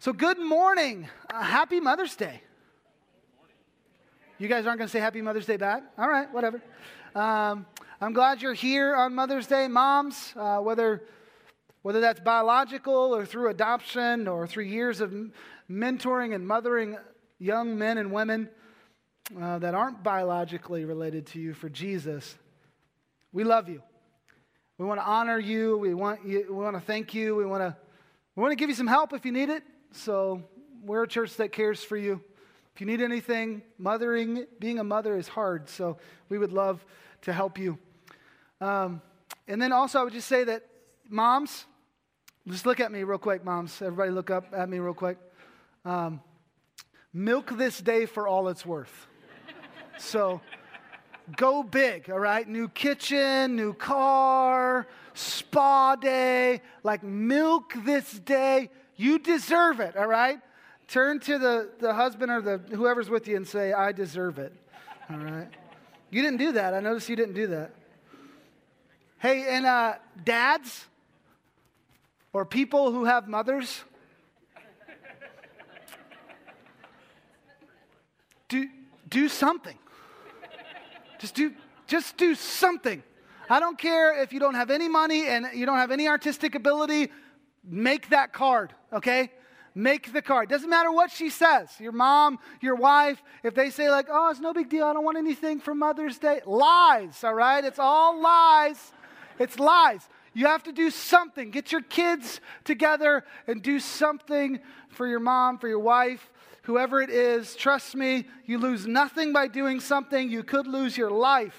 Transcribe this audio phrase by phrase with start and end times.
[0.00, 1.08] So, good morning.
[1.28, 2.40] Uh, happy Mother's Day.
[4.38, 5.82] You guys aren't going to say Happy Mother's Day back?
[5.98, 6.62] All right, whatever.
[7.16, 7.66] Um,
[8.00, 9.66] I'm glad you're here on Mother's Day.
[9.66, 11.02] Moms, uh, whether,
[11.82, 15.12] whether that's biological or through adoption or through years of
[15.68, 16.96] mentoring and mothering
[17.40, 18.48] young men and women
[19.42, 22.36] uh, that aren't biologically related to you for Jesus,
[23.32, 23.82] we love you.
[24.78, 25.76] We want to honor you.
[25.76, 27.34] We want, you, we want to thank you.
[27.34, 27.76] We want to,
[28.36, 29.64] we want to give you some help if you need it.
[29.92, 30.42] So
[30.82, 32.20] we're a church that cares for you.
[32.74, 35.68] If you need anything, mothering, being a mother is hard.
[35.68, 36.84] So we would love
[37.22, 37.78] to help you.
[38.60, 39.02] Um,
[39.46, 40.62] and then also, I would just say that
[41.08, 41.64] moms,
[42.46, 43.82] just look at me real quick, moms.
[43.82, 45.18] Everybody look up at me real quick.
[45.84, 46.20] Um,
[47.12, 49.06] milk this day for all it's worth.
[49.98, 50.40] So
[51.36, 52.48] go big, all right?
[52.48, 56.62] New kitchen, new car, spa day.
[56.82, 58.70] Like, milk this day.
[58.98, 60.40] You deserve it, all right?
[60.88, 64.52] Turn to the, the husband or the whoever's with you and say, I deserve it,
[65.08, 65.48] all right?
[66.10, 66.74] You didn't do that.
[66.74, 67.70] I noticed you didn't do that.
[69.18, 70.86] Hey, and uh, dads
[72.32, 73.84] or people who have mothers,
[78.48, 78.68] do,
[79.08, 79.78] do something.
[81.20, 81.52] Just do,
[81.86, 83.02] just do something.
[83.48, 86.56] I don't care if you don't have any money and you don't have any artistic
[86.56, 87.12] ability,
[87.68, 89.30] make that card, okay?
[89.74, 90.48] Make the card.
[90.48, 91.68] Doesn't matter what she says.
[91.78, 95.04] Your mom, your wife, if they say, like, oh, it's no big deal, I don't
[95.04, 97.64] want anything for Mother's Day, lies, all right?
[97.64, 98.92] It's all lies.
[99.38, 100.08] It's lies.
[100.34, 101.50] You have to do something.
[101.50, 106.30] Get your kids together and do something for your mom, for your wife,
[106.62, 107.54] whoever it is.
[107.54, 110.30] Trust me, you lose nothing by doing something.
[110.30, 111.56] You could lose your life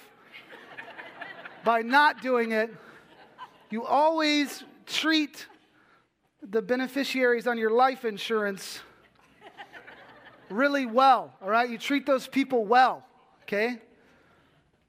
[1.63, 2.73] by not doing it.
[3.69, 5.47] You always treat
[6.48, 8.80] the beneficiaries on your life insurance
[10.50, 11.70] really well, all right?
[11.70, 13.04] You treat those people well,
[13.44, 13.80] okay?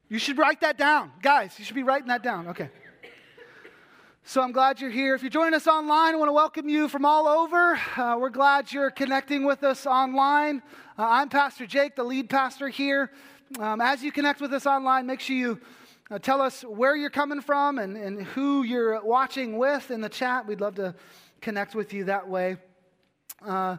[0.09, 1.13] You should write that down.
[1.23, 2.71] Guys, you should be writing that down, okay?
[4.25, 5.15] So I'm glad you're here.
[5.15, 7.81] If you're joining us online, I want to welcome you from all over.
[7.97, 10.63] Uh, we're glad you're connecting with us online.
[10.99, 13.11] Uh, I'm Pastor Jake, the lead pastor here.
[13.59, 15.61] Um, as you connect with us online, make sure you
[16.11, 20.09] uh, tell us where you're coming from and, and who you're watching with in the
[20.09, 20.47] chat.
[20.47, 20.95] We'd love to
[21.41, 22.57] connect with you that way.
[23.45, 23.77] Uh,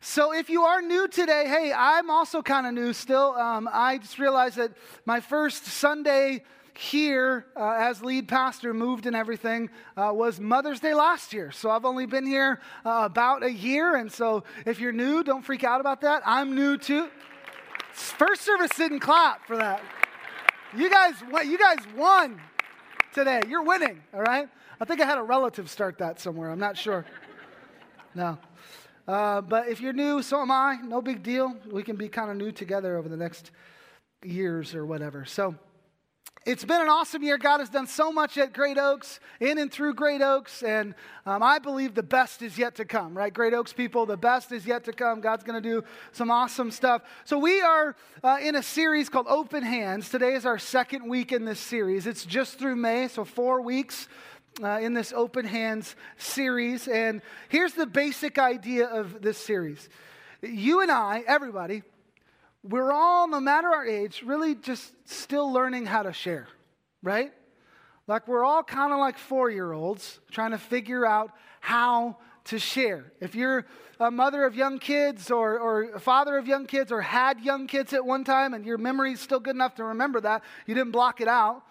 [0.00, 3.34] so, if you are new today, hey, I'm also kind of new still.
[3.34, 4.72] Um, I just realized that
[5.04, 6.44] my first Sunday
[6.78, 11.50] here uh, as lead pastor, moved and everything, uh, was Mother's Day last year.
[11.50, 13.96] So I've only been here uh, about a year.
[13.96, 16.22] And so if you're new, don't freak out about that.
[16.24, 17.08] I'm new too.
[17.92, 19.82] First service didn't clap for that.
[20.76, 22.40] You guys, you guys won
[23.12, 23.42] today.
[23.48, 24.48] You're winning, all right?
[24.80, 26.50] I think I had a relative start that somewhere.
[26.50, 27.04] I'm not sure.
[28.14, 28.38] No.
[29.06, 30.78] Uh, but if you're new, so am I.
[30.82, 31.54] No big deal.
[31.70, 33.52] We can be kind of new together over the next
[34.24, 35.24] years or whatever.
[35.24, 35.54] So,
[36.46, 37.36] it's been an awesome year.
[37.36, 40.94] God has done so much at Great Oaks, in and through Great Oaks, and
[41.26, 43.32] um, I believe the best is yet to come, right?
[43.32, 45.20] Great Oaks people, the best is yet to come.
[45.20, 47.02] God's going to do some awesome stuff.
[47.24, 47.94] So, we are
[48.24, 50.08] uh, in a series called Open Hands.
[50.08, 52.06] Today is our second week in this series.
[52.06, 54.08] It's just through May, so four weeks.
[54.60, 56.88] Uh, in this Open Hands series.
[56.88, 59.88] And here's the basic idea of this series
[60.42, 61.82] you and I, everybody,
[62.64, 66.48] we're all, no matter our age, really just still learning how to share,
[67.04, 67.32] right?
[68.08, 71.30] Like we're all kind of like four year olds trying to figure out
[71.60, 72.16] how
[72.46, 73.12] to share.
[73.20, 73.64] If you're
[74.00, 77.68] a mother of young kids or, or a father of young kids or had young
[77.68, 80.74] kids at one time and your memory is still good enough to remember that, you
[80.74, 81.62] didn't block it out.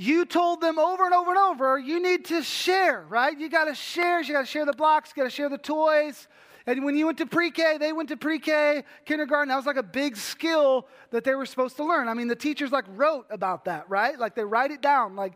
[0.00, 3.36] You told them over and over and over, you need to share, right?
[3.36, 4.20] You got to share.
[4.20, 6.28] You got to share the blocks, you got to share the toys.
[6.68, 9.48] And when you went to pre K, they went to pre K, kindergarten.
[9.48, 12.06] That was like a big skill that they were supposed to learn.
[12.06, 14.16] I mean, the teachers like wrote about that, right?
[14.16, 15.32] Like they write it down, like,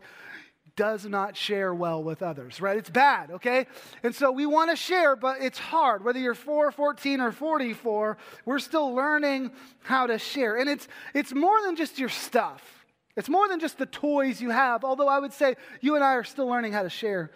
[0.77, 2.77] does not share well with others, right?
[2.77, 3.67] It's bad, okay?
[4.01, 6.05] And so we want to share, but it's hard.
[6.05, 9.51] Whether you're 4, 14, or 44, we're still learning
[9.81, 10.55] how to share.
[10.55, 12.82] And it's, it's more than just your stuff,
[13.15, 16.13] it's more than just the toys you have, although I would say you and I
[16.15, 17.31] are still learning how to share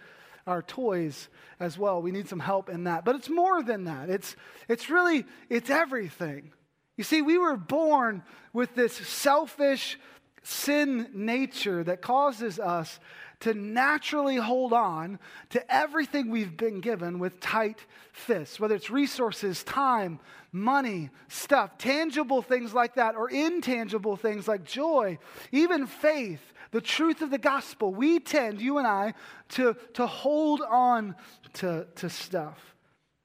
[0.46, 1.28] our toys
[1.60, 2.02] as well.
[2.02, 3.04] We need some help in that.
[3.04, 4.10] But it's more than that.
[4.10, 4.34] It's,
[4.68, 6.52] it's really, it's everything.
[6.96, 8.22] You see, we were born
[8.52, 9.98] with this selfish
[10.42, 12.98] sin nature that causes us
[13.40, 15.18] to naturally hold on
[15.50, 20.18] to everything we've been given with tight fists, whether it's resources, time,
[20.50, 25.18] money, stuff, tangible things like that, or intangible things like joy,
[25.52, 26.40] even faith,
[26.72, 27.94] the truth of the gospel.
[27.94, 29.14] We tend, you and I,
[29.50, 31.14] to, to hold on
[31.54, 32.74] to, to stuff.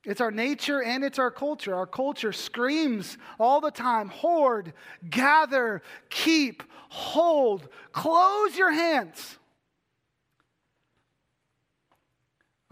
[0.05, 1.73] It's our nature and it's our culture.
[1.73, 4.73] Our culture screams all the time hoard,
[5.09, 9.39] gather, keep, hold, close your hands.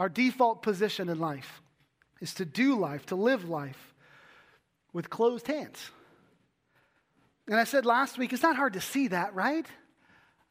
[0.02, 1.62] Our default position in life
[2.22, 3.94] is to do life, to live life
[4.94, 5.92] with closed hands.
[7.46, 9.68] And I said last week, it's not hard to see that, right?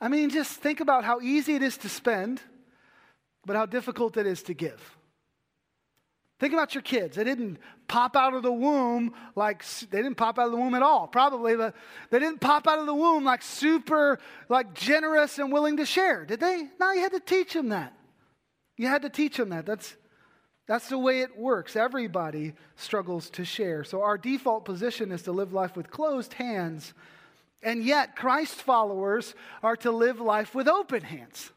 [0.01, 2.41] I mean, just think about how easy it is to spend,
[3.45, 4.81] but how difficult it is to give.
[6.39, 7.17] Think about your kids.
[7.17, 7.59] They didn't
[7.89, 11.09] pop out of the womb like they didn't pop out of the womb at all,
[11.09, 11.75] probably, but
[12.11, 16.25] they didn't pop out of the womb like super like generous and willing to share,
[16.25, 16.69] did they?
[16.79, 17.97] No, you had to teach them that.
[18.81, 19.67] You had to teach them that.
[19.67, 19.95] That's
[20.67, 21.77] that's the way it works.
[21.77, 23.85] Everybody struggles to share.
[23.85, 26.95] So our default position is to live life with closed hands,
[27.63, 31.51] and yet Christ followers are to live life with open hands.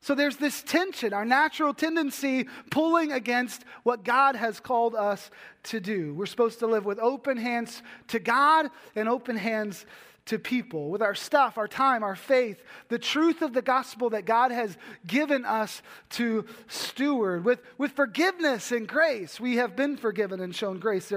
[0.00, 5.30] So there's this tension, our natural tendency pulling against what God has called us
[5.64, 6.14] to do.
[6.14, 9.84] We're supposed to live with open hands to God and open hands
[10.26, 14.24] to people, with our stuff, our time, our faith, the truth of the gospel that
[14.24, 14.76] God has
[15.06, 17.44] given us to steward.
[17.44, 21.12] With, with forgiveness and grace, we have been forgiven and shown grace.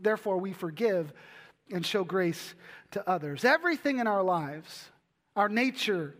[0.00, 1.12] Therefore, we forgive
[1.72, 2.54] and show grace
[2.92, 3.44] to others.
[3.44, 4.90] Everything in our lives,
[5.34, 6.14] our nature,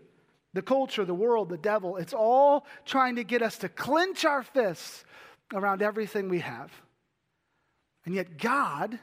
[0.53, 4.43] the culture, the world, the devil, it's all trying to get us to clench our
[4.43, 5.05] fists
[5.55, 6.73] around everything we have.
[8.05, 8.99] And yet, God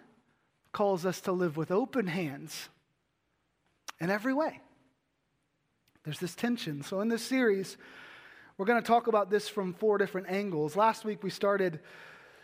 [0.74, 2.68] calls us to live with open hands
[4.00, 4.62] in every way.
[6.04, 6.82] There's this tension.
[6.84, 7.78] So, in this series,
[8.58, 10.76] we're going to talk about this from four different angles.
[10.76, 11.80] Last week, we started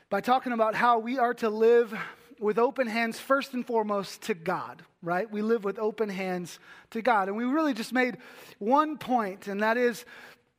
[0.09, 1.93] by talking about how we are to live
[2.39, 5.29] with open hands first and foremost to God, right?
[5.29, 6.59] We live with open hands
[6.91, 7.27] to God.
[7.27, 8.17] And we really just made
[8.59, 10.05] one point, and that is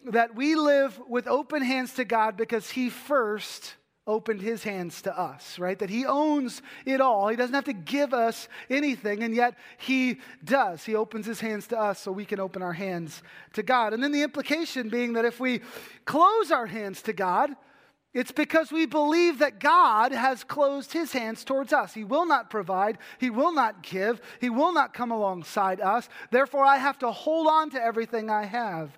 [0.07, 3.75] that we live with open hands to God because He first
[4.07, 5.79] opened His hands to us, right?
[5.79, 7.29] That He owns it all.
[7.29, 10.85] He doesn't have to give us anything, and yet He does.
[10.85, 13.23] He opens His hands to us so we can open our hands
[13.55, 13.93] to God.
[13.93, 15.61] And then the implication being that if we
[16.05, 17.51] close our hands to God,
[18.17, 21.93] it's because we believe that God has closed his hands towards us.
[21.93, 26.09] He will not provide, he will not give, he will not come alongside us.
[26.31, 28.97] Therefore, I have to hold on to everything I have,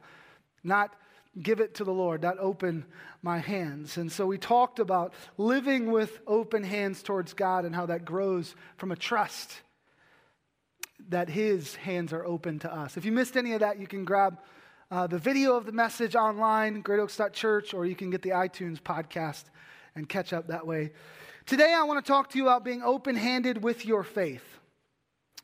[0.63, 0.95] not
[1.43, 2.85] give it to the Lord, not open
[3.23, 3.97] my hands.
[3.97, 8.55] And so we talked about living with open hands towards God and how that grows
[8.77, 9.63] from a trust
[11.09, 12.97] that his hands are open to us.
[12.97, 14.39] If you missed any of that, you can grab
[14.91, 19.45] uh, the video of the message online, greatoaks.church, or you can get the iTunes podcast
[19.95, 20.93] and catch up that way.
[21.47, 24.45] Today, I want to talk to you about being open handed with your faith.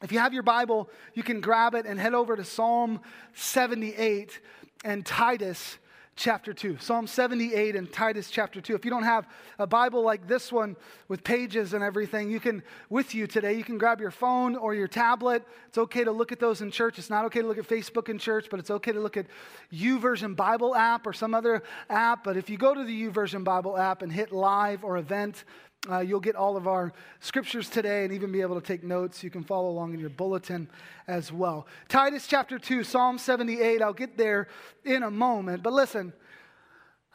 [0.03, 3.01] If you have your Bible, you can grab it and head over to Psalm
[3.35, 4.41] 78
[4.85, 5.79] and Titus
[6.17, 6.79] chapter 2.
[6.79, 8.75] Psalm 78 and Titus chapter 2.
[8.75, 9.27] If you don't have
[9.59, 10.77] a Bible like this one
[11.09, 14.75] with pages and everything, you can, with you today, you can grab your phone or
[14.75, 15.43] your tablet.
[15.69, 16.99] It's okay to look at those in church.
[16.99, 19.27] It's not okay to look at Facebook in church, but it's okay to look at
[19.73, 22.25] YouVersion Bible app or some other app.
[22.25, 25.45] But if you go to the YouVersion Bible app and hit live or event,
[25.91, 29.23] uh, you'll get all of our scriptures today and even be able to take notes.
[29.23, 30.69] You can follow along in your bulletin
[31.07, 31.67] as well.
[31.89, 33.83] Titus chapter 2, Psalm 78.
[33.83, 34.49] I'll get there
[34.85, 35.63] in a moment.
[35.63, 36.13] But listen,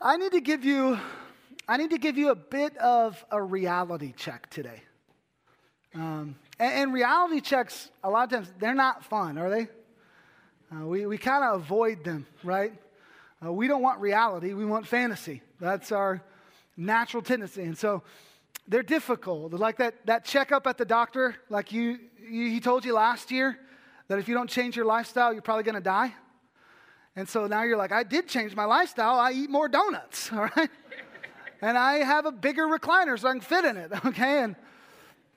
[0.02, 1.00] I need to give you,
[1.68, 4.84] I need to give you a bit of a reality check today.
[5.96, 9.68] Um, and, and, reality checks, a lot of times, they're not fun, are they?
[10.72, 12.74] Uh, we we kind of avoid them, right?
[13.44, 15.42] Uh, we don't want reality, we want fantasy.
[15.60, 16.22] That's our
[16.78, 17.64] natural tendency.
[17.64, 18.04] And so,
[18.70, 19.54] they're difficult.
[19.54, 23.58] Like that, that checkup at the doctor, like you, you, he told you last year
[24.08, 26.14] that if you don't change your lifestyle, you're probably going to die.
[27.16, 29.16] And so now you're like, I did change my lifestyle.
[29.16, 30.70] I eat more donuts, all right?
[31.62, 34.44] and I have a bigger recliner so I can fit in it, okay?
[34.44, 34.56] And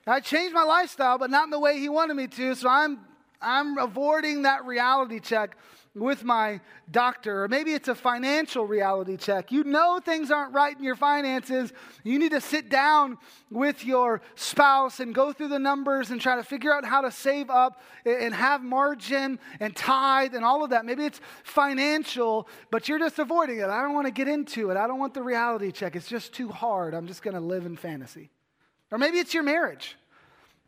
[0.07, 2.55] I changed my lifestyle, but not in the way he wanted me to.
[2.55, 3.01] So I'm,
[3.43, 5.57] I'm avoiding that reality check
[5.95, 9.53] with my doctor, or maybe it's a financial reality check.
[9.53, 11.71] You know things aren't right in your finances.
[12.03, 13.19] You need to sit down
[13.51, 17.11] with your spouse and go through the numbers and try to figure out how to
[17.11, 20.87] save up and have margin and tithe and all of that.
[20.87, 23.67] Maybe it's financial, but you're just avoiding it.
[23.67, 24.79] I don't want to get into it.
[24.79, 25.95] I don't want the reality check.
[25.95, 26.95] It's just too hard.
[26.95, 28.31] I'm just going to live in fantasy.
[28.91, 29.97] Or maybe it's your marriage.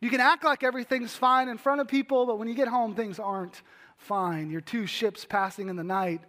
[0.04, 2.94] You can act like everything's fine in front of people, but when you get home,
[2.94, 3.62] things aren't
[3.96, 4.50] fine.
[4.50, 6.20] You're two ships passing in the night,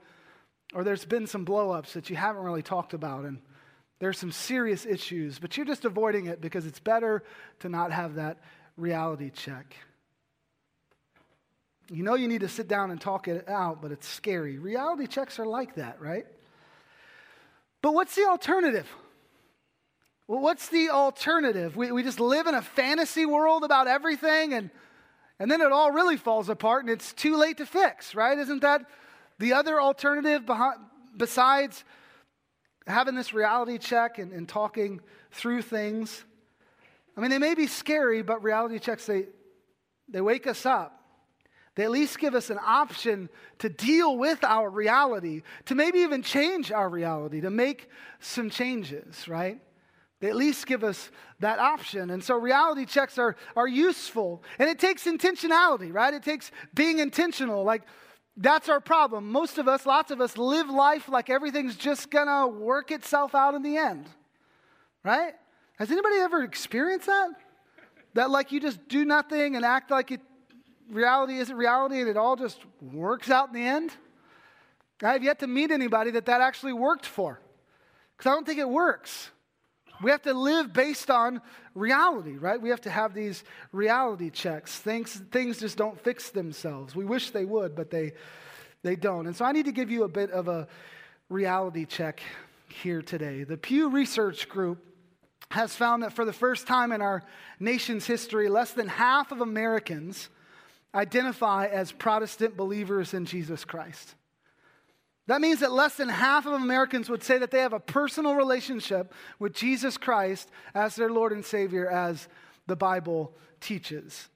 [0.73, 3.41] or there's been some blowups that you haven't really talked about, and
[3.99, 7.21] there's some serious issues, but you're just avoiding it because it's better
[7.59, 8.37] to not have that
[8.77, 9.75] reality check.
[11.91, 14.57] You know you need to sit down and talk it out, but it's scary.
[14.57, 16.25] Reality checks are like that, right?
[17.81, 18.87] But what's the alternative?
[20.27, 21.75] Well, what's the alternative?
[21.75, 24.71] We, we just live in a fantasy world about everything and,
[25.39, 28.37] and then it all really falls apart and it's too late to fix, right?
[28.37, 28.85] Isn't that
[29.37, 30.79] the other alternative behind,
[31.15, 31.83] besides
[32.87, 34.99] having this reality check and, and talking
[35.31, 36.23] through things?
[37.15, 39.25] I mean, they may be scary, but reality checks, they,
[40.09, 41.03] they wake us up.
[41.75, 43.29] They at least give us an option
[43.59, 47.89] to deal with our reality, to maybe even change our reality, to make
[48.21, 49.59] some changes, right?
[50.21, 52.09] They at least give us that option.
[52.09, 54.43] And so reality checks are, are useful.
[54.59, 56.13] And it takes intentionality, right?
[56.13, 57.63] It takes being intentional.
[57.63, 57.83] Like,
[58.37, 59.31] that's our problem.
[59.31, 63.55] Most of us, lots of us, live life like everything's just gonna work itself out
[63.55, 64.07] in the end,
[65.03, 65.33] right?
[65.77, 67.29] Has anybody ever experienced that?
[68.13, 70.21] That, like, you just do nothing and act like it,
[70.89, 73.91] reality isn't reality and it all just works out in the end?
[75.03, 77.41] I have yet to meet anybody that that actually worked for
[78.15, 79.31] because I don't think it works.
[80.01, 81.41] We have to live based on
[81.73, 82.61] reality, right?
[82.61, 84.77] We have to have these reality checks.
[84.77, 86.95] Things, things just don't fix themselves.
[86.95, 88.13] We wish they would, but they,
[88.83, 89.27] they don't.
[89.27, 90.67] And so I need to give you a bit of a
[91.29, 92.21] reality check
[92.69, 93.43] here today.
[93.43, 94.79] The Pew Research Group
[95.51, 97.23] has found that for the first time in our
[97.59, 100.29] nation's history, less than half of Americans
[100.93, 104.15] identify as Protestant believers in Jesus Christ.
[105.27, 108.35] That means that less than half of Americans would say that they have a personal
[108.35, 112.27] relationship with Jesus Christ as their Lord and Savior, as
[112.67, 114.29] the Bible teaches.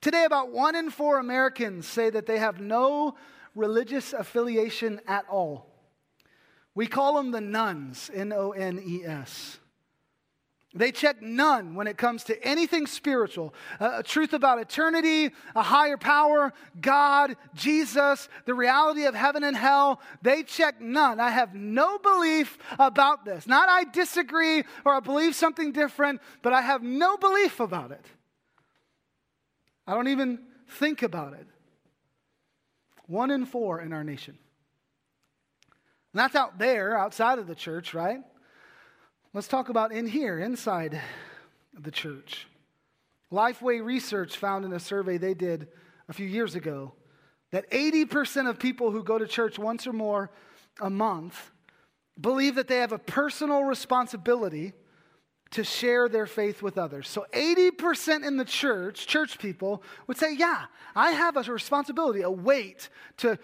[0.00, 3.16] Today, about one in four Americans say that they have no
[3.54, 5.66] religious affiliation at all.
[6.74, 9.59] We call them the nones, N O N E S.
[10.72, 15.96] They check none when it comes to anything spiritual a truth about eternity, a higher
[15.96, 20.00] power, God, Jesus, the reality of heaven and hell.
[20.22, 21.18] They check none.
[21.18, 23.48] I have no belief about this.
[23.48, 28.04] Not I disagree or I believe something different, but I have no belief about it.
[29.88, 31.48] I don't even think about it.
[33.08, 34.38] One in four in our nation.
[36.12, 38.20] And that's out there, outside of the church, right?
[39.32, 41.00] Let's talk about in here, inside
[41.72, 42.48] the church.
[43.30, 45.68] Lifeway Research found in a survey they did
[46.08, 46.94] a few years ago
[47.52, 50.32] that 80% of people who go to church once or more
[50.80, 51.52] a month
[52.20, 54.72] believe that they have a personal responsibility
[55.52, 57.08] to share their faith with others.
[57.08, 60.64] So 80% in the church, church people, would say, Yeah,
[60.96, 63.38] I have a responsibility, a weight to,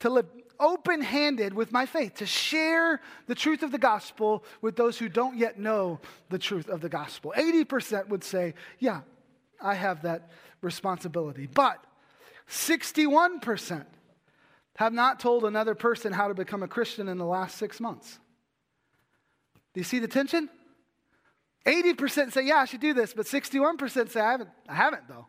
[0.00, 0.26] to live
[0.60, 5.08] open handed with my faith, to share the truth of the gospel with those who
[5.08, 5.98] don't yet know
[6.28, 7.32] the truth of the gospel.
[7.36, 9.00] 80% would say, Yeah,
[9.60, 11.46] I have that responsibility.
[11.46, 11.82] But
[12.48, 13.84] 61%
[14.76, 18.18] have not told another person how to become a Christian in the last six months.
[19.74, 20.48] Do you see the tension?
[21.66, 25.26] 80% say, Yeah, I should do this, but 61% say, I haven't, I haven't though.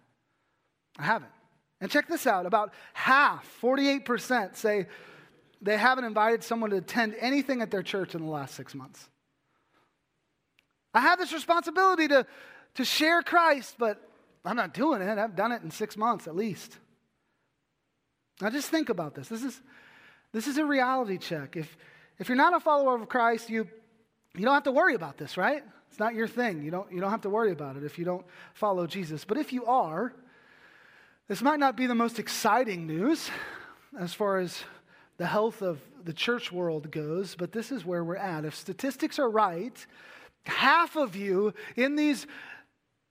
[0.97, 1.31] I haven't.
[1.79, 4.88] And check this out about half, 48%, say,
[5.62, 9.08] they haven't invited someone to attend anything at their church in the last six months.
[10.94, 12.25] I have this responsibility to,
[12.75, 14.01] to share Christ, but
[14.44, 15.18] I'm not doing it.
[15.18, 16.77] I've done it in six months at least.
[18.41, 19.27] Now just think about this.
[19.27, 19.62] This is,
[20.32, 21.56] this is a reality check.
[21.56, 21.77] If,
[22.18, 23.68] if you're not a follower of Christ, you,
[24.36, 25.63] you don't have to worry about this, right?
[25.89, 26.63] It's not your thing.
[26.63, 29.25] You don't, you don't have to worry about it if you don't follow Jesus.
[29.25, 30.13] But if you are,
[31.27, 33.30] this might not be the most exciting news
[34.00, 34.63] as far as
[35.21, 38.43] the health of the church world goes, but this is where we're at.
[38.43, 39.85] If statistics are right,
[40.47, 42.25] half of you in these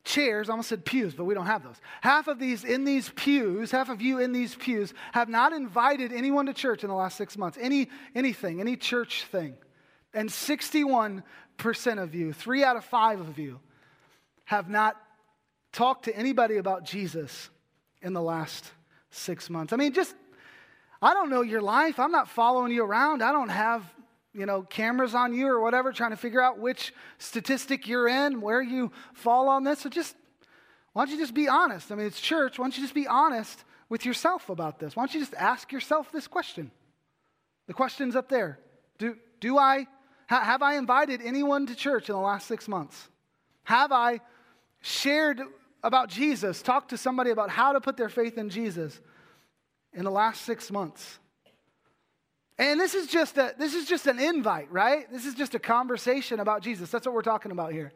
[0.03, 1.77] chairs, I almost said pews, but we don't have those.
[2.01, 6.13] Half of these in these pews, half of you in these pews have not invited
[6.13, 9.55] anyone to church in the last six months, any anything, any church thing.
[10.13, 11.23] And 61%
[11.97, 13.61] of you, three out of five of you,
[14.47, 14.97] have not
[15.71, 17.51] talked to anybody about Jesus
[18.03, 18.65] in the last
[19.13, 19.73] six months.
[19.73, 20.17] I mean, just
[21.03, 21.99] I don't know your life.
[21.99, 23.23] I'm not following you around.
[23.23, 23.85] I don't have,
[24.35, 28.41] you know, cameras on you or whatever trying to figure out which statistic you're in,
[28.41, 29.81] where you fall on this.
[29.81, 30.15] So just,
[30.93, 31.91] why don't you just be honest?
[31.91, 32.59] I mean, it's church.
[32.59, 34.95] Why don't you just be honest with yourself about this?
[34.95, 36.71] Why don't you just ask yourself this question?
[37.67, 38.59] The question's up there.
[38.99, 39.87] Do, do I,
[40.29, 43.09] ha, have I invited anyone to church in the last six months?
[43.65, 44.21] Have I
[44.83, 45.41] shared
[45.83, 49.01] about Jesus, talked to somebody about how to put their faith in Jesus?
[49.93, 51.19] In the last six months.
[52.59, 55.11] And this is just a this is just an invite, right?
[55.11, 56.91] This is just a conversation about Jesus.
[56.91, 57.93] That's what we're talking about here.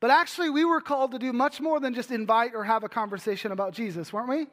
[0.00, 2.88] But actually, we were called to do much more than just invite or have a
[2.88, 4.46] conversation about Jesus, weren't we?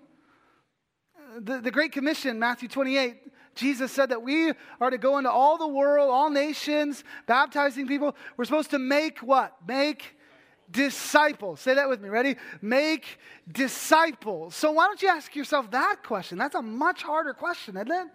[1.40, 3.16] The, the Great Commission, Matthew 28,
[3.56, 8.16] Jesus said that we are to go into all the world, all nations, baptizing people.
[8.38, 9.56] We're supposed to make what?
[9.68, 10.18] Make
[10.70, 11.60] disciples.
[11.60, 12.10] Say that with me.
[12.10, 12.36] Ready?
[12.62, 13.20] Make
[13.52, 14.56] disciples.
[14.56, 16.38] So why don't you ask yourself that question?
[16.38, 18.08] That's a much harder question, isn't it?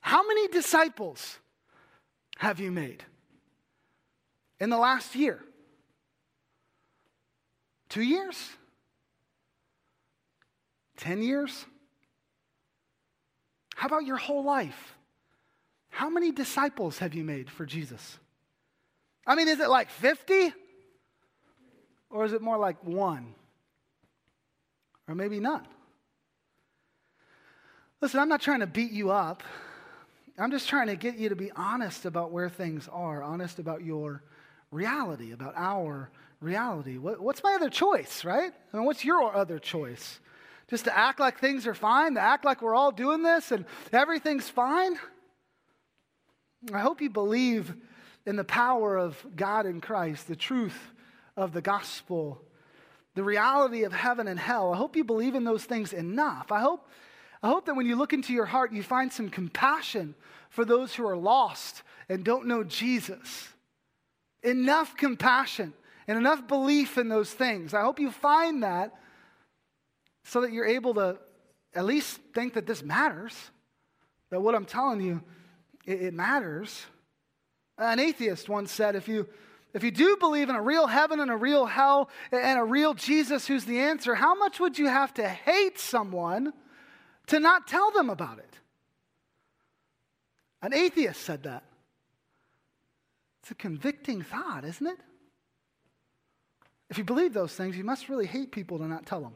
[0.00, 1.38] How many disciples
[2.38, 3.04] have you made
[4.60, 5.42] in the last year?
[7.88, 8.36] Two years?
[10.96, 11.64] Ten years?
[13.74, 14.94] How about your whole life?
[15.90, 18.18] How many disciples have you made for Jesus?
[19.26, 20.52] I mean, is it like 50?
[22.10, 23.34] Or is it more like one?
[25.06, 25.66] Or maybe none?
[28.00, 29.42] Listen, I'm not trying to beat you up.
[30.38, 33.82] I'm just trying to get you to be honest about where things are, honest about
[33.84, 34.22] your
[34.70, 36.10] reality, about our
[36.40, 36.96] reality.
[36.96, 38.52] What, what's my other choice, right?
[38.72, 40.20] I mean, what's your other choice?
[40.68, 43.64] Just to act like things are fine, to act like we're all doing this and
[43.92, 44.96] everything's fine?
[46.72, 47.74] I hope you believe
[48.26, 50.78] in the power of God in Christ, the truth
[51.38, 52.42] of the gospel,
[53.14, 54.72] the reality of heaven and hell.
[54.72, 56.50] I hope you believe in those things enough.
[56.50, 56.86] I hope,
[57.42, 60.16] I hope that when you look into your heart, you find some compassion
[60.50, 63.48] for those who are lost and don't know Jesus.
[64.42, 65.72] Enough compassion
[66.08, 67.72] and enough belief in those things.
[67.72, 68.94] I hope you find that
[70.24, 71.18] so that you're able to
[71.72, 73.34] at least think that this matters,
[74.30, 75.22] that what I'm telling you,
[75.86, 76.84] it, it matters.
[77.78, 79.28] An atheist once said if you
[79.74, 82.94] if you do believe in a real heaven and a real hell and a real
[82.94, 86.52] Jesus who's the answer, how much would you have to hate someone
[87.26, 88.54] to not tell them about it?
[90.62, 91.64] An atheist said that.
[93.42, 94.98] It's a convicting thought, isn't it?
[96.90, 99.34] If you believe those things, you must really hate people to not tell them.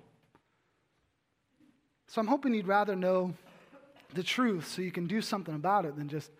[2.09, 3.35] So I'm hoping you'd rather know
[4.15, 6.31] the truth so you can do something about it than just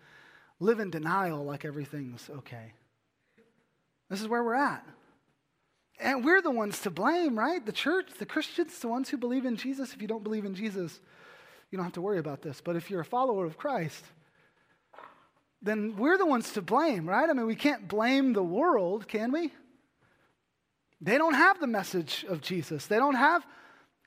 [0.59, 2.73] live in denial like everything's okay.
[4.13, 4.85] This is where we're at.
[5.99, 7.65] And we're the ones to blame, right?
[7.65, 9.91] The church, the Christians, the ones who believe in Jesus.
[9.91, 10.99] If you don't believe in Jesus,
[11.71, 12.61] you don't have to worry about this.
[12.61, 14.05] But if you're a follower of Christ,
[15.63, 17.27] then we're the ones to blame, right?
[17.27, 19.51] I mean, we can't blame the world, can we?
[21.01, 22.85] They don't have the message of Jesus.
[22.85, 23.43] They don't have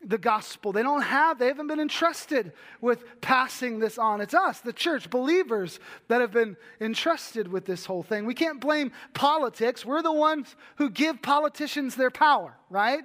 [0.06, 0.72] the gospel.
[0.72, 4.20] They don't have, they haven't been entrusted with passing this on.
[4.20, 8.24] It's us, the church, believers, that have been entrusted with this whole thing.
[8.24, 9.84] We can't blame politics.
[9.84, 13.02] We're the ones who give politicians their power, right?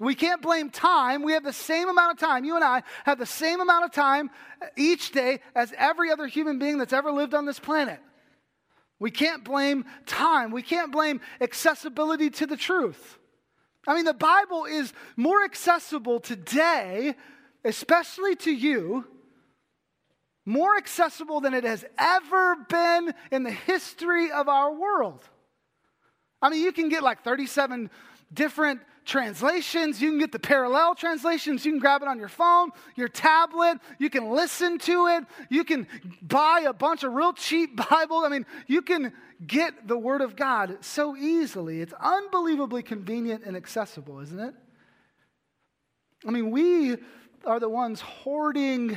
[0.00, 1.22] We can't blame time.
[1.22, 2.44] We have the same amount of time.
[2.44, 4.30] You and I have the same amount of time
[4.76, 8.00] each day as every other human being that's ever lived on this planet.
[8.98, 10.50] We can't blame time.
[10.50, 13.18] We can't blame accessibility to the truth.
[13.86, 17.14] I mean, the Bible is more accessible today,
[17.64, 19.06] especially to you,
[20.44, 25.24] more accessible than it has ever been in the history of our world.
[26.40, 27.90] I mean, you can get like 37
[28.32, 30.00] different translations.
[30.00, 31.64] You can get the parallel translations.
[31.64, 33.78] You can grab it on your phone, your tablet.
[33.98, 35.24] You can listen to it.
[35.48, 35.86] You can
[36.20, 38.24] buy a bunch of real cheap Bibles.
[38.24, 39.12] I mean, you can
[39.44, 41.80] get the Word of God so easily.
[41.80, 44.54] It's unbelievably convenient and accessible, isn't it?
[46.26, 46.96] I mean, we
[47.44, 48.96] are the ones hoarding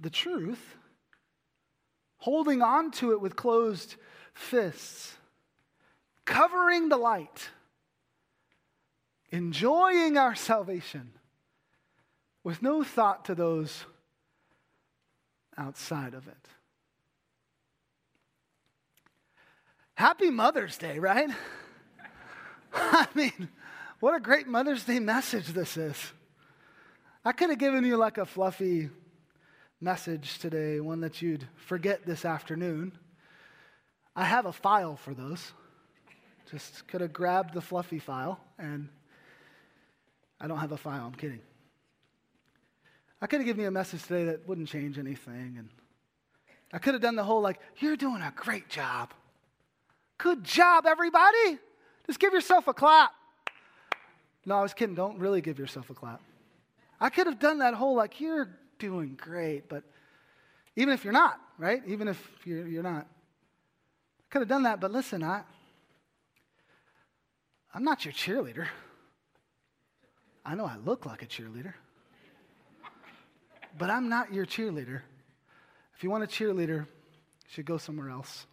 [0.00, 0.76] the truth,
[2.18, 3.96] holding on to it with closed
[4.32, 5.14] fists,
[6.24, 7.50] covering the light
[9.30, 11.12] enjoying our salvation
[12.44, 13.84] with no thought to those
[15.58, 16.48] outside of it.
[19.94, 21.30] Happy Mother's Day, right?
[22.74, 23.48] I mean,
[23.98, 25.96] what a great Mother's Day message this is.
[27.24, 28.90] I could have given you like a fluffy
[29.80, 32.92] message today, one that you'd forget this afternoon.
[34.14, 35.52] I have a file for those.
[36.50, 38.88] Just could have grabbed the fluffy file and
[40.40, 41.40] I don't have a file, I'm kidding.
[43.20, 45.56] I could have given you a message today that wouldn't change anything.
[45.58, 45.68] And
[46.72, 49.12] I could have done the whole, like, you're doing a great job.
[50.18, 51.58] Good job, everybody.
[52.06, 53.12] Just give yourself a clap.
[54.44, 54.94] No, I was kidding.
[54.94, 56.20] Don't really give yourself a clap.
[57.00, 59.82] I could have done that whole, like, you're doing great, but
[60.76, 61.82] even if you're not, right?
[61.86, 63.06] Even if you're, you're not.
[63.06, 65.42] I could have done that, but listen, I,
[67.74, 68.66] I'm not your cheerleader.
[70.48, 71.74] I know I look like a cheerleader,
[73.76, 75.00] but I'm not your cheerleader.
[75.96, 78.46] If you want a cheerleader, you should go somewhere else.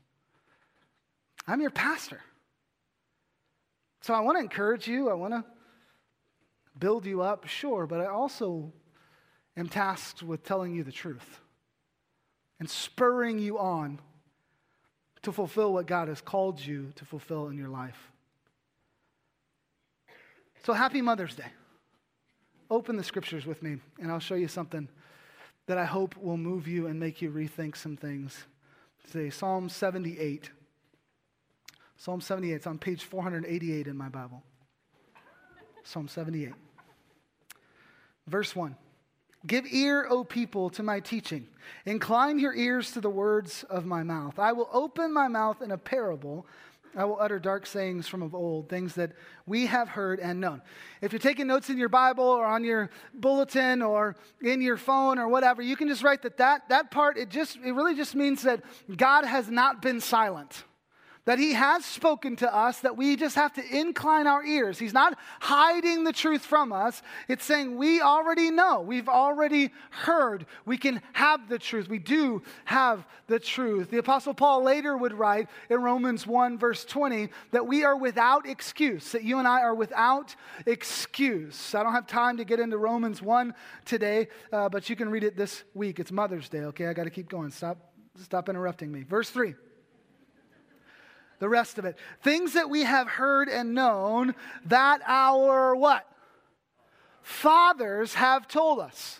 [1.45, 2.21] I'm your pastor.
[4.01, 5.09] So I want to encourage you.
[5.09, 5.45] I want to
[6.79, 8.73] build you up, sure, but I also
[9.55, 11.39] am tasked with telling you the truth.
[12.59, 13.99] and spurring you on
[15.21, 18.11] to fulfill what God has called you to fulfill in your life.
[20.65, 21.51] So, happy Mother's Day.
[22.73, 24.89] Open the scriptures with me, and I'll show you something
[25.67, 28.47] that I hope will move you and make you rethink some things
[29.11, 29.29] today.
[29.29, 30.49] Psalm 78.
[31.97, 32.51] Psalm 78.
[32.55, 34.41] It's on page 488 in my Bible.
[35.83, 36.53] Psalm 78.
[38.25, 38.75] Verse 1.
[39.45, 41.45] Give ear, O people, to my teaching.
[41.85, 44.39] Incline your ears to the words of my mouth.
[44.39, 46.47] I will open my mouth in a parable.
[46.95, 49.11] I will utter dark sayings from of old, things that
[49.45, 50.61] we have heard and known.
[51.01, 55.17] If you're taking notes in your Bible or on your bulletin or in your phone
[55.19, 58.15] or whatever, you can just write that that, that part, it just it really just
[58.15, 58.61] means that
[58.95, 60.63] God has not been silent
[61.25, 64.77] that he has spoken to us, that we just have to incline our ears.
[64.77, 67.01] He's not hiding the truth from us.
[67.29, 71.87] It's saying we already know, we've already heard, we can have the truth.
[71.87, 73.89] We do have the truth.
[73.89, 78.47] The Apostle Paul later would write in Romans 1, verse 20, that we are without
[78.47, 81.73] excuse, that you and I are without excuse.
[81.73, 83.53] I don't have time to get into Romans 1
[83.85, 85.99] today, uh, but you can read it this week.
[85.99, 86.87] It's Mother's Day, okay?
[86.87, 87.51] I got to keep going.
[87.51, 87.77] Stop,
[88.21, 89.03] stop interrupting me.
[89.03, 89.55] Verse 3
[91.43, 91.97] the rest of it.
[92.21, 94.33] Things that we have heard and known
[94.67, 96.07] that our what?
[97.21, 99.19] Fathers have told us.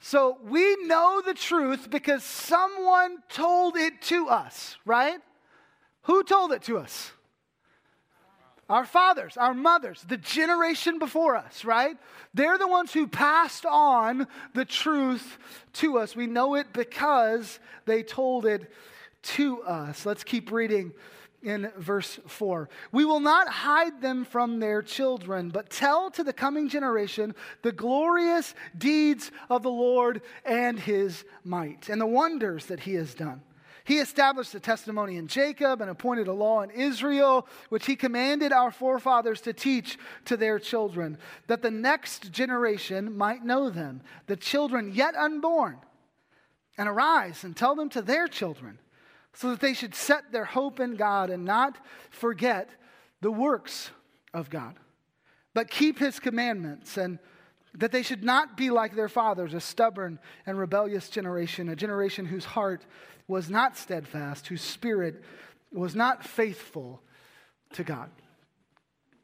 [0.00, 5.20] So we know the truth because someone told it to us, right?
[6.02, 7.12] Who told it to us?
[8.68, 11.96] Our fathers, our mothers, the generation before us, right?
[12.34, 15.38] They're the ones who passed on the truth
[15.74, 16.16] to us.
[16.16, 18.68] We know it because they told it
[19.22, 20.04] to us.
[20.04, 20.92] Let's keep reading
[21.42, 22.68] in verse 4.
[22.92, 27.72] We will not hide them from their children, but tell to the coming generation the
[27.72, 33.42] glorious deeds of the Lord and his might and the wonders that he has done.
[33.84, 38.52] He established a testimony in Jacob and appointed a law in Israel, which he commanded
[38.52, 44.36] our forefathers to teach to their children, that the next generation might know them, the
[44.36, 45.78] children yet unborn,
[46.78, 48.78] and arise and tell them to their children
[49.34, 51.78] so that they should set their hope in God and not
[52.10, 52.68] forget
[53.20, 53.90] the works
[54.34, 54.74] of God,
[55.54, 57.18] but keep his commandments, and
[57.74, 62.26] that they should not be like their fathers, a stubborn and rebellious generation, a generation
[62.26, 62.84] whose heart
[63.28, 65.22] was not steadfast, whose spirit
[65.72, 67.00] was not faithful
[67.72, 68.10] to God.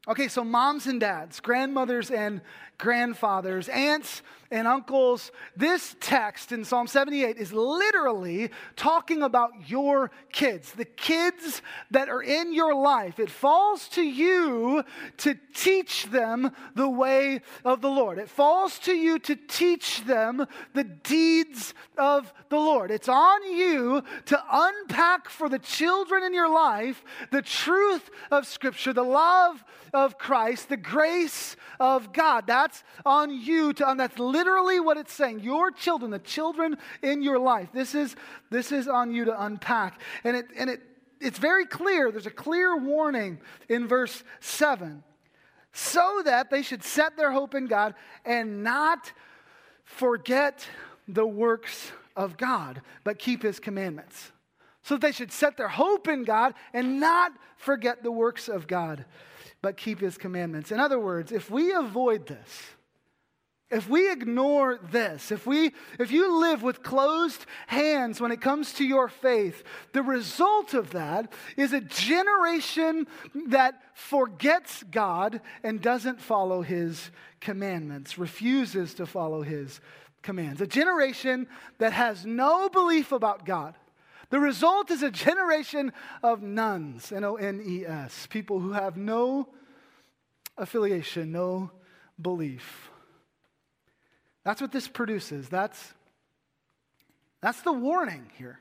[0.09, 2.40] Okay, so moms and dads, grandmothers and
[2.79, 10.73] grandfathers, aunts and uncles, this text in Psalm 78 is literally talking about your kids,
[10.73, 13.18] the kids that are in your life.
[13.18, 14.83] It falls to you
[15.18, 18.16] to teach them the way of the Lord.
[18.16, 22.90] It falls to you to teach them the deeds of the Lord.
[22.90, 28.94] It's on you to unpack for the children in your life the truth of Scripture,
[28.94, 29.62] the love
[30.05, 32.47] of Christ, the grace of God.
[32.47, 35.41] That's on you to, and that's literally what it's saying.
[35.41, 38.15] Your children, the children in your life, this is,
[38.51, 40.01] this is on you to unpack.
[40.25, 40.83] And it, and it,
[41.21, 42.11] it's very clear.
[42.11, 45.03] There's a clear warning in verse 7
[45.73, 49.13] so that they should set their hope in God and not
[49.85, 50.67] forget
[51.07, 54.33] the works of God, but keep his commandments.
[54.83, 58.67] So that they should set their hope in God and not forget the works of
[58.67, 59.05] God
[59.62, 60.71] but keep his commandments.
[60.71, 62.62] In other words, if we avoid this,
[63.71, 68.73] if we ignore this, if, we, if you live with closed hands when it comes
[68.75, 73.07] to your faith, the result of that is a generation
[73.49, 79.81] that forgets God and doesn't follow his commandments, refuses to follow his
[80.23, 80.62] commands.
[80.62, 83.75] A generation that has no belief about God.
[84.31, 88.97] The result is a generation of nones, N O N E S, people who have
[88.97, 89.49] no
[90.57, 91.71] affiliation, no
[92.21, 92.91] belief.
[94.45, 95.49] That's what this produces.
[95.49, 95.95] That's,
[97.41, 98.61] that's the warning here.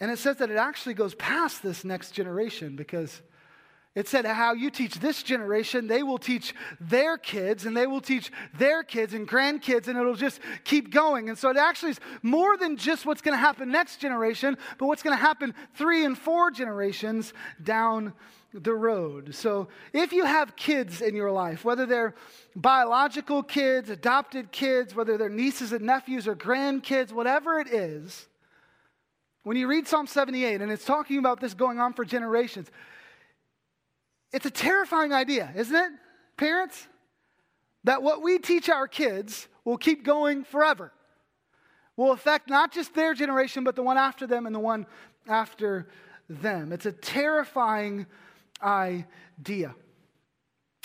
[0.00, 3.22] And it says that it actually goes past this next generation because
[3.94, 8.00] it said how you teach this generation, they will teach their kids, and they will
[8.00, 11.28] teach their kids and grandkids, and it'll just keep going.
[11.28, 14.86] And so it actually is more than just what's going to happen next generation, but
[14.86, 18.12] what's going to happen three and four generations down
[18.52, 19.34] the road.
[19.34, 22.14] So if you have kids in your life, whether they're
[22.56, 28.26] biological kids, adopted kids, whether they're nieces and nephews or grandkids, whatever it is,
[29.44, 32.70] when you read Psalm 78 and it's talking about this going on for generations,
[34.34, 35.92] it's a terrifying idea, isn't it,
[36.36, 36.88] parents?
[37.84, 40.92] That what we teach our kids will keep going forever.
[41.96, 44.86] will affect not just their generation, but the one after them and the one
[45.28, 45.86] after
[46.28, 46.72] them.
[46.72, 48.06] It's a terrifying
[48.60, 49.76] idea.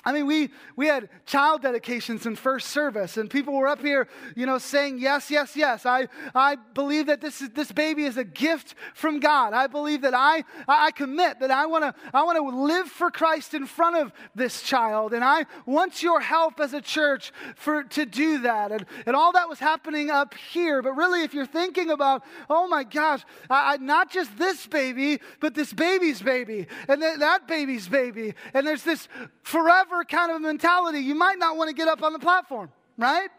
[0.06, 4.08] I mean, we, we had child dedications in first service, and people were up here,
[4.34, 5.86] you know, saying, Yes, yes, yes.
[5.86, 9.52] I, I believe that this, is, this baby is a gift from God.
[9.52, 13.54] I believe that I, I commit that I want to I wanna live for Christ
[13.54, 18.06] in front of this child, and I want your help as a church for, to
[18.06, 18.72] do that.
[18.72, 20.82] And, and all that was happening up here.
[20.82, 25.20] But really, if you're thinking about, oh my gosh, I, I, not just this baby,
[25.42, 29.10] but this baby's baby, and th- that baby's baby, and there's this
[29.44, 33.30] forever kind of mentality, you might not want to get up on the platform, right?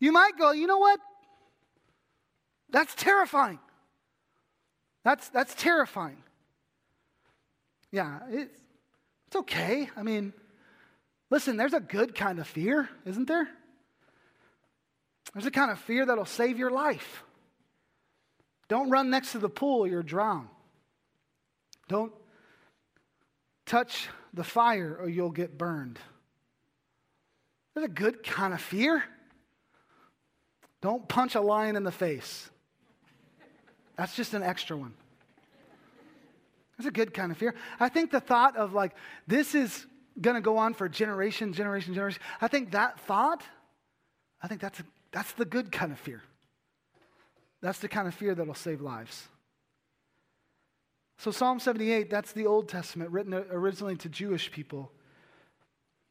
[0.00, 1.00] You might go, you know what?
[2.70, 3.58] That's terrifying.
[5.04, 6.22] That's, that's terrifying.
[7.90, 8.60] Yeah, it's,
[9.26, 9.90] it's okay.
[9.96, 10.32] I mean,
[11.30, 13.48] listen, there's a good kind of fear, isn't there?
[15.34, 17.22] There's a kind of fear that'll save your life.
[18.68, 20.48] Don't run next to the pool, you'll drown.
[21.88, 22.12] Don't
[23.66, 25.98] touch the fire or you'll get burned.
[27.74, 29.02] There's a good kind of fear.
[30.80, 32.50] Don't punch a lion in the face.
[33.96, 34.94] That's just an extra one.
[36.76, 37.54] That's a good kind of fear.
[37.78, 38.94] I think the thought of like,
[39.26, 39.86] this is
[40.20, 42.20] going to go on for generation, generation, generation.
[42.40, 43.42] I think that thought,
[44.42, 46.22] I think that's, that's the good kind of fear.
[47.60, 49.28] That's the kind of fear that'll save lives.
[51.22, 54.90] So, Psalm 78, that's the Old Testament written originally to Jewish people,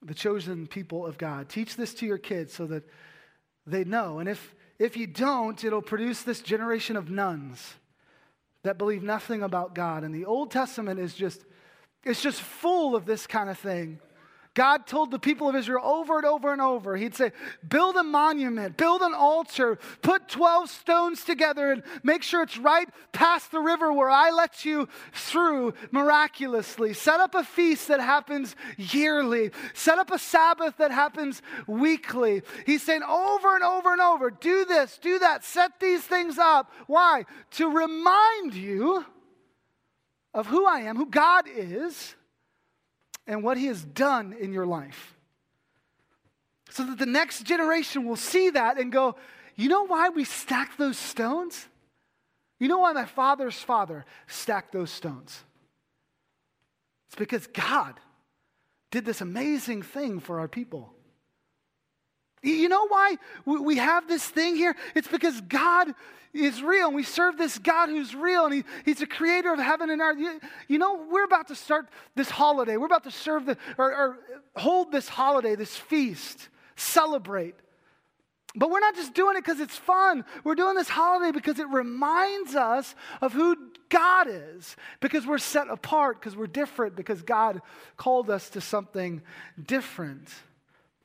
[0.02, 1.50] the chosen people of God.
[1.50, 2.88] Teach this to your kids so that
[3.68, 4.20] they know.
[4.20, 7.74] And if, if you don't, it'll produce this generation of nones
[8.64, 10.06] that believe nothing about God.
[10.06, 11.44] And the Old Testament is just,
[12.06, 14.00] it's just full of this kind of thing.
[14.54, 17.32] God told the people of Israel over and over and over, He'd say,
[17.68, 22.90] build a monument, build an altar, put 12 stones together and make sure it's right
[23.14, 26.94] past the river where I let you through miraculously.
[26.94, 32.42] Set up a feast that happens yearly, set up a Sabbath that happens weekly.
[32.66, 36.74] He's saying over and over and over, do this, do that, set these things up.
[36.88, 37.24] Why?
[37.52, 39.06] To remind you
[40.34, 42.16] of who I am, who God is
[43.32, 45.16] and what He has done in your life.
[46.70, 49.16] So that the next generation will see that and go,
[49.56, 51.66] you know why we stack those stones?
[52.60, 55.44] You know why my father's father stacked those stones?
[57.08, 58.00] It's because God
[58.92, 60.94] did this amazing thing for our people.
[62.42, 64.76] You know why we have this thing here?
[64.96, 65.94] It's because God
[66.34, 69.60] is real and we serve this God who's real and he, He's the creator of
[69.60, 70.18] heaven and earth.
[70.18, 72.78] You, you, know, we're about to start this holiday.
[72.78, 74.20] We're about to serve the, or, or
[74.56, 77.56] hold this holiday, this feast, celebrate.
[78.56, 80.26] But we're not just doing it because it's fun.
[80.44, 83.56] We're doing this holiday because it reminds us of who
[83.90, 87.62] God is, because we're set apart, because we're different, because God
[87.98, 89.22] called us to something
[89.62, 90.30] different.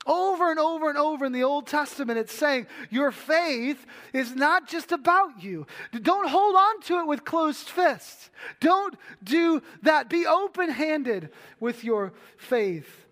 [0.06, 4.68] Over and over and over in the Old Testament, it's saying your faith is not
[4.68, 5.66] just about you.
[6.00, 8.30] Don't hold on to it with closed fists.
[8.60, 10.08] Don't do that.
[10.08, 13.06] Be open handed with your faith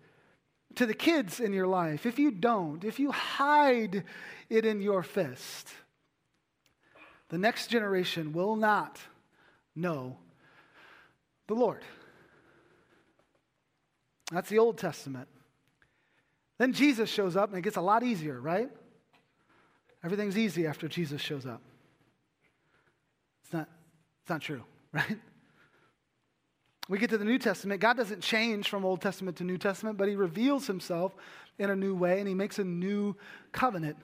[0.77, 2.07] to the kids in your life.
[2.07, 4.05] If you don't, if you hide
[4.49, 5.71] it in your fist,
[7.29, 9.01] the next generation will not
[9.75, 10.19] know
[11.49, 11.83] the Lord.
[14.31, 15.29] That's the Old Testament.
[16.59, 18.71] Then Jesus shows up and it gets a lot easier, right?
[20.05, 21.63] Everything's easy after Jesus shows up.
[23.43, 23.69] It's not,
[24.23, 24.63] it's not true,
[24.93, 25.19] right?
[26.89, 27.81] We get to the New Testament.
[27.81, 31.15] God doesn't change from Old Testament to New Testament, but He reveals Himself
[31.59, 33.17] in a new way and He makes a new
[33.53, 33.97] covenant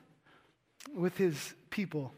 [0.95, 2.13] with His people.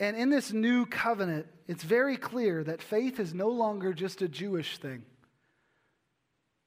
[0.00, 4.28] And in this new covenant, it's very clear that faith is no longer just a
[4.28, 5.04] Jewish thing.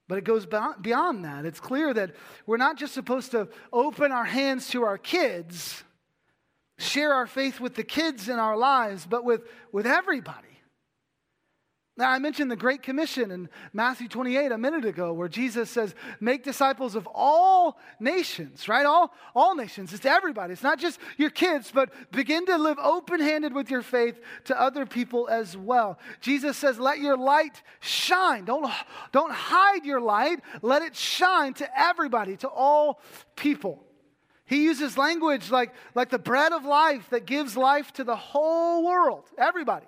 [0.08, 1.44] But it goes beyond that.
[1.44, 2.14] It's clear that
[2.46, 5.84] we're not just supposed to open our hands to our kids,
[6.78, 10.47] share our faith with the kids in our lives, but with, with everybody.
[11.98, 15.96] Now, I mentioned the Great Commission in Matthew 28 a minute ago, where Jesus says,
[16.20, 18.86] Make disciples of all nations, right?
[18.86, 19.92] All, all nations.
[19.92, 20.52] It's everybody.
[20.52, 24.58] It's not just your kids, but begin to live open handed with your faith to
[24.60, 25.98] other people as well.
[26.20, 28.44] Jesus says, Let your light shine.
[28.44, 28.72] Don't,
[29.10, 33.00] don't hide your light, let it shine to everybody, to all
[33.34, 33.82] people.
[34.46, 38.86] He uses language like, like the bread of life that gives life to the whole
[38.86, 39.86] world, everybody.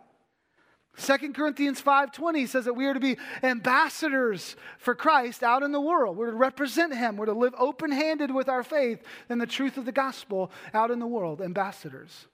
[0.96, 5.80] 2 Corinthians 5:20 says that we are to be ambassadors for Christ out in the
[5.80, 6.16] world.
[6.16, 7.16] We're to represent him.
[7.16, 10.98] We're to live open-handed with our faith and the truth of the gospel out in
[10.98, 12.26] the world, ambassadors.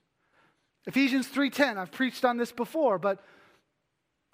[0.85, 3.23] Ephesians 3:10, I've preached on this before, but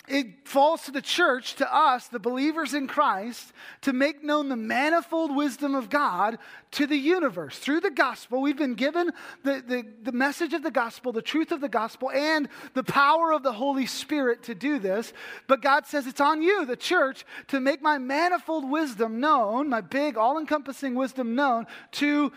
[0.07, 4.57] it falls to the church, to us, the believers in Christ, to make known the
[4.57, 6.39] manifold wisdom of God
[6.71, 7.57] to the universe.
[7.57, 9.11] Through the gospel, we've been given
[9.43, 13.31] the, the, the, message of the gospel, the truth of the gospel, and the power
[13.31, 15.13] of the Holy Spirit to do this.
[15.47, 19.79] But God says it's on you, the church, to make my manifold wisdom known, my
[19.79, 22.33] big, all encompassing wisdom known to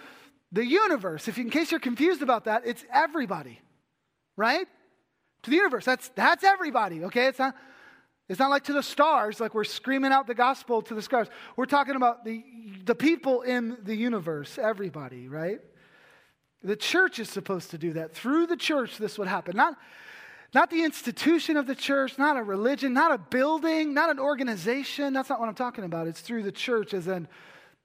[0.52, 1.26] the universe.
[1.26, 3.60] If in case you're confused about that, it's everybody,
[4.36, 4.68] right?
[5.46, 5.84] To the universe.
[5.84, 7.26] That's, that's everybody, okay?
[7.26, 7.56] It's not,
[8.28, 11.28] it's not like to the stars, like we're screaming out the gospel to the stars.
[11.56, 12.44] We're talking about the,
[12.84, 15.60] the people in the universe, everybody, right?
[16.62, 18.14] The church is supposed to do that.
[18.14, 19.56] Through the church, this would happen.
[19.56, 19.76] Not,
[20.52, 25.12] not the institution of the church, not a religion, not a building, not an organization.
[25.12, 26.08] That's not what I'm talking about.
[26.08, 27.28] It's through the church, as in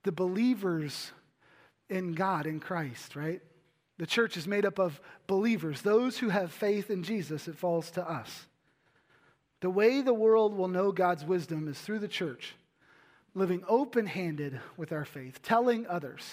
[0.03, 1.11] the believers
[1.89, 3.41] in God, in Christ, right?
[4.01, 7.47] The church is made up of believers, those who have faith in Jesus.
[7.47, 8.47] It falls to us.
[9.59, 12.55] The way the world will know God's wisdom is through the church,
[13.35, 16.23] living open handed with our faith, telling others.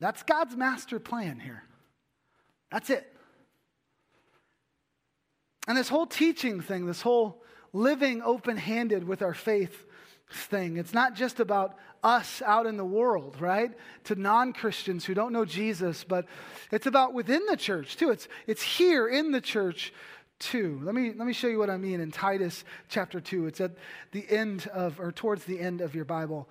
[0.00, 1.64] That's God's master plan here.
[2.72, 3.06] That's it.
[5.66, 7.42] And this whole teaching thing, this whole
[7.74, 9.84] living open handed with our faith
[10.30, 10.78] thing.
[10.78, 13.72] It's not just about us out in the world, right?
[14.04, 16.26] To non Christians who don't know Jesus, but
[16.70, 18.10] it's about within the church too.
[18.10, 19.92] It's, it's here in the church
[20.38, 20.80] too.
[20.82, 23.46] Let me, let me show you what I mean in Titus chapter 2.
[23.46, 23.72] It's at
[24.12, 26.48] the end of, or towards the end of your Bible.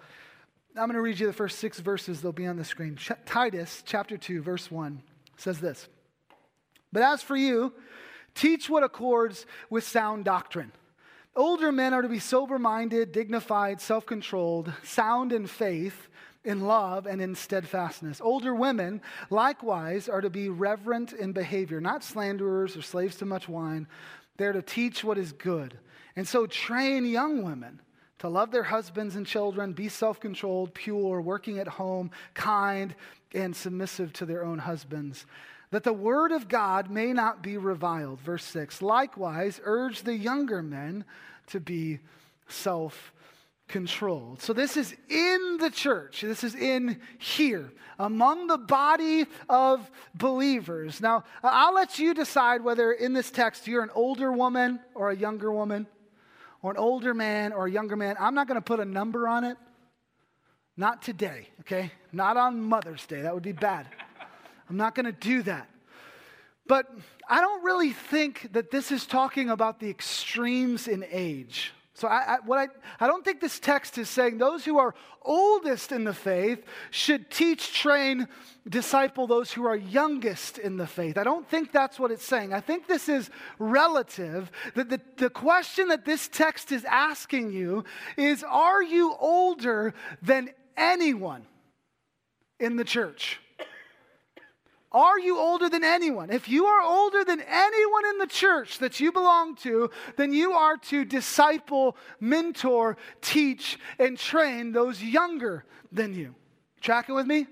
[0.75, 2.97] I'm going to read you the first six verses, they'll be on the screen.
[2.97, 5.01] Ch- Titus chapter 2, verse 1
[5.37, 5.87] says this
[6.91, 7.73] But as for you,
[8.35, 10.71] teach what accords with sound doctrine.
[11.37, 16.09] Older men are to be sober minded, dignified, self controlled, sound in faith,
[16.43, 18.19] in love, and in steadfastness.
[18.19, 23.47] Older women, likewise, are to be reverent in behavior, not slanderers or slaves to much
[23.47, 23.87] wine.
[24.37, 25.77] They're to teach what is good.
[26.15, 27.81] And so train young women
[28.17, 32.95] to love their husbands and children, be self controlled, pure, working at home, kind,
[33.35, 35.27] and submissive to their own husbands
[35.71, 38.19] that the word of God may not be reviled.
[38.21, 41.05] Verse 6 Likewise, urge the younger men
[41.47, 41.99] to be
[42.47, 43.13] self
[43.67, 44.41] controlled.
[44.41, 46.21] So, this is in the church.
[46.21, 51.01] This is in here, among the body of believers.
[51.01, 55.15] Now, I'll let you decide whether in this text you're an older woman or a
[55.15, 55.87] younger woman,
[56.61, 58.15] or an older man or a younger man.
[58.19, 59.57] I'm not going to put a number on it.
[60.75, 61.91] Not today, okay?
[62.13, 63.23] Not on Mother's Day.
[63.23, 63.87] That would be bad.
[64.69, 65.69] I'm not going to do that.
[66.67, 66.87] But
[67.29, 71.73] I don't really think that this is talking about the extremes in age.
[71.97, 72.67] So I, I, what I,
[73.03, 77.31] I don't think this text is saying those who are oldest in the faith should
[77.31, 78.27] teach, train,
[78.69, 81.17] disciple those who are youngest in the faith.
[81.17, 82.53] I don't think that's what it's saying.
[82.53, 84.51] I think this is relative.
[84.75, 87.83] That the, the question that this text is asking you
[88.15, 91.47] is Are you older than anyone
[92.59, 93.39] in the church?
[94.91, 96.29] Are you older than anyone?
[96.29, 100.53] If you are older than anyone in the church that you belong to, then you
[100.53, 106.35] are to disciple, mentor, teach, and train those younger than you.
[106.79, 107.47] Tracking with me?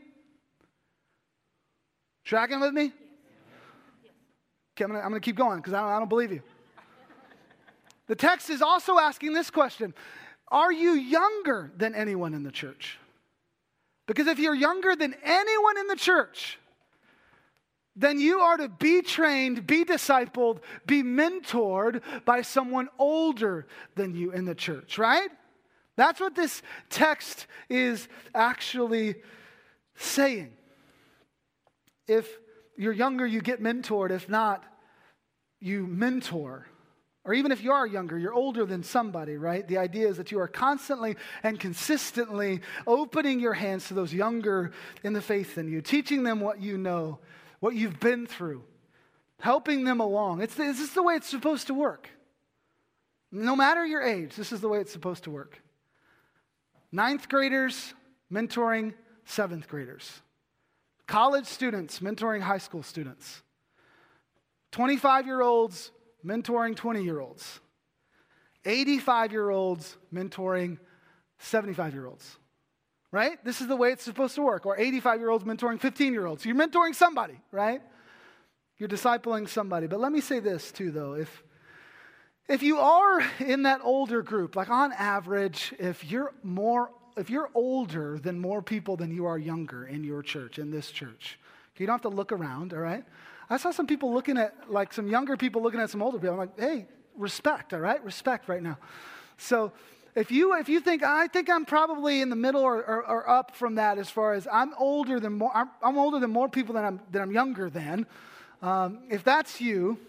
[2.24, 2.94] Tracking with me?
[4.78, 6.42] Okay, I'm going to keep going because I, I don't believe you.
[8.08, 9.94] The text is also asking this question
[10.50, 12.98] Are you younger than anyone in the church?
[14.08, 16.60] Because if you're younger than anyone in the church,
[17.96, 24.32] then you are to be trained, be discipled, be mentored by someone older than you
[24.32, 25.30] in the church, right?
[25.96, 29.16] That's what this text is actually
[29.96, 30.52] saying.
[32.08, 32.30] If
[32.78, 34.12] you're younger, you get mentored.
[34.12, 34.64] If not,
[35.62, 36.68] you mentor.
[37.24, 39.68] Or even if you are younger, you're older than somebody, right?
[39.68, 44.74] The idea is that you are constantly and consistently opening your hands to those younger
[45.04, 47.20] in the faith than you, teaching them what you know
[47.66, 48.64] what you've been through,
[49.40, 50.40] helping them along.
[50.40, 52.08] It's, this the way it's supposed to work.
[53.32, 55.64] No matter your age, this is the way it's supposed to work.
[56.92, 57.96] Ninth graders
[58.32, 58.94] mentoring
[59.26, 60.22] seventh graders,
[61.08, 63.42] college students mentoring high school students,
[64.72, 65.90] 25 year olds
[66.24, 67.62] mentoring 20 year olds,
[68.64, 70.78] 85 year olds mentoring
[71.40, 72.38] 75 year olds
[73.16, 73.44] right?
[73.46, 74.66] This is the way it's supposed to work.
[74.66, 76.46] Or 85 year olds mentoring 15 year olds.
[76.46, 77.82] You're mentoring somebody, right?
[78.78, 79.88] You're discipling somebody.
[79.88, 81.14] But let me say this too, though.
[81.14, 81.44] If,
[82.50, 87.50] if you are in that older group, like on average, if you're more if you're
[87.54, 91.40] older than more people than you are younger in your church, in this church,
[91.78, 93.06] you don't have to look around, all right?
[93.50, 96.34] I saw some people looking at, like some younger people looking at some older people.
[96.34, 98.04] I'm like, hey, respect, all right?
[98.04, 98.78] Respect right now.
[99.38, 99.72] So
[100.16, 103.30] if you if you think I think I'm probably in the middle or, or, or
[103.30, 106.50] up from that as far as I'm older than more I'm, I'm, older than more
[106.50, 108.08] people than I'm than I'm younger than.
[108.62, 110.00] Um, if that's you,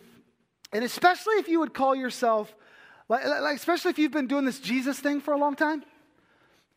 [0.72, 2.54] and especially if you would call yourself,
[3.09, 5.84] like, like, especially if you've been doing this Jesus thing for a long time,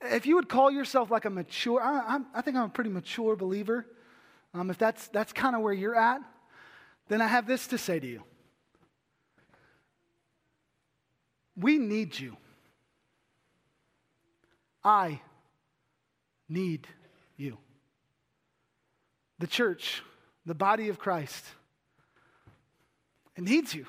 [0.01, 3.35] if you would call yourself like a mature, I, I think I'm a pretty mature
[3.35, 3.85] believer.
[4.53, 6.21] Um, if that's, that's kind of where you're at,
[7.07, 8.23] then I have this to say to you.
[11.55, 12.37] We need you.
[14.83, 15.21] I
[16.47, 16.87] need
[17.37, 17.57] you.
[19.39, 20.03] The church,
[20.45, 21.45] the body of Christ,
[23.35, 23.85] it needs you.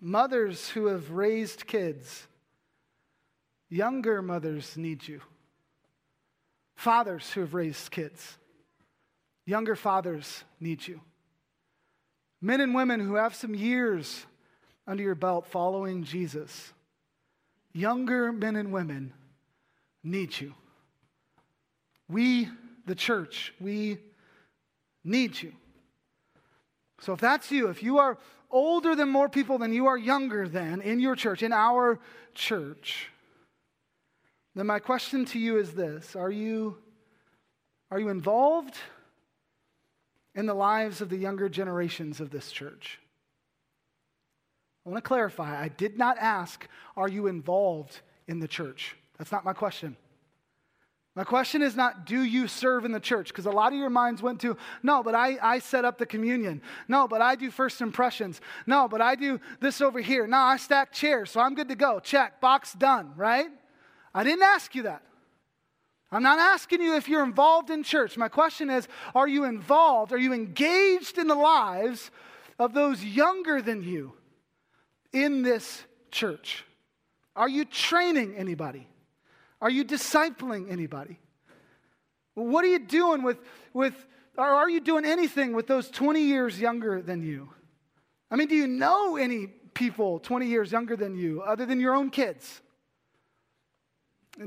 [0.00, 2.26] Mothers who have raised kids,
[3.70, 5.20] younger mothers need you.
[6.74, 8.36] Fathers who have raised kids,
[9.46, 11.00] younger fathers need you.
[12.42, 14.26] Men and women who have some years
[14.86, 16.73] under your belt following Jesus,
[17.74, 19.12] younger men and women
[20.02, 20.54] need you.
[22.08, 22.48] We,
[22.86, 23.98] the church, we
[25.02, 25.52] need you.
[27.00, 28.16] So if that's you, if you are
[28.50, 31.98] older than more people than you are younger than in your church, in our
[32.34, 33.10] church,
[34.54, 36.78] then my question to you is this Are you,
[37.90, 38.76] are you involved
[40.34, 43.00] in the lives of the younger generations of this church?
[44.84, 45.60] I want to clarify.
[45.60, 46.66] I did not ask,
[46.96, 48.96] Are you involved in the church?
[49.18, 49.96] That's not my question.
[51.16, 53.28] My question is not, do you serve in the church?
[53.28, 56.06] Because a lot of your minds went to, no, but I, I set up the
[56.06, 56.60] communion.
[56.88, 58.40] No, but I do first impressions.
[58.66, 60.26] No, but I do this over here.
[60.26, 62.00] No, I stack chairs, so I'm good to go.
[62.00, 63.46] Check, box done, right?
[64.12, 65.02] I didn't ask you that.
[66.10, 68.16] I'm not asking you if you're involved in church.
[68.16, 70.12] My question is, are you involved?
[70.12, 72.10] Are you engaged in the lives
[72.58, 74.14] of those younger than you
[75.14, 76.64] in this church?
[77.34, 78.86] Are you training anybody?
[79.60, 81.18] Are you discipling anybody?
[82.34, 83.38] What are you doing with,
[83.72, 83.94] with
[84.36, 87.48] or are you doing anything with those 20 years younger than you?
[88.30, 91.94] I mean, do you know any people 20 years younger than you other than your
[91.94, 92.60] own kids?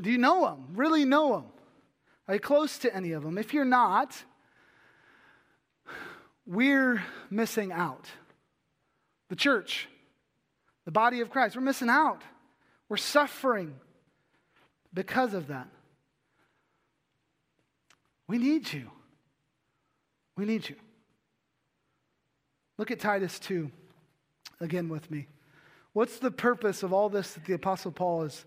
[0.02, 0.68] Do you know them?
[0.74, 1.46] Really know them?
[2.28, 3.38] Are you close to any of them?
[3.38, 4.22] If you're not,
[6.46, 8.06] we're missing out.
[9.30, 9.88] The church,
[10.88, 12.22] the body of Christ, we're missing out.
[12.88, 13.76] We're suffering
[14.94, 15.68] because of that.
[18.26, 18.90] We need you.
[20.38, 20.78] We need you.
[22.78, 23.70] Look at Titus 2
[24.62, 25.28] again with me.
[25.92, 28.46] What's the purpose of all this that the Apostle Paul is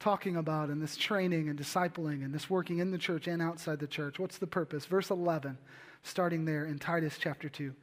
[0.00, 3.80] talking about and this training and discipling and this working in the church and outside
[3.80, 4.18] the church?
[4.18, 4.86] What's the purpose?
[4.86, 5.58] Verse 11,
[6.04, 7.74] starting there in Titus chapter 2.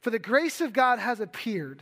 [0.00, 1.80] For the grace of God has appeared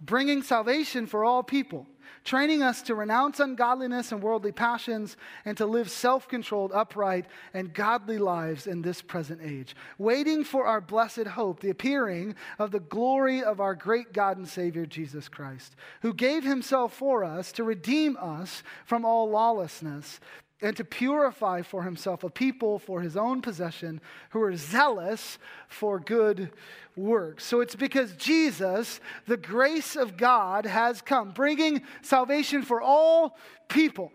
[0.00, 1.86] bringing salvation for all people,
[2.24, 7.72] training us to renounce ungodliness and worldly passions and to live self controlled, upright, and
[7.72, 12.80] godly lives in this present age, waiting for our blessed hope, the appearing of the
[12.80, 17.64] glory of our great God and Savior Jesus Christ, who gave himself for us to
[17.64, 20.20] redeem us from all lawlessness
[20.62, 24.00] and to purify for himself a people for his own possession
[24.30, 25.38] who are zealous
[25.68, 26.50] for good
[26.96, 27.44] works.
[27.44, 33.36] So it's because Jesus, the grace of God, has come, bringing salvation for all
[33.68, 34.12] people.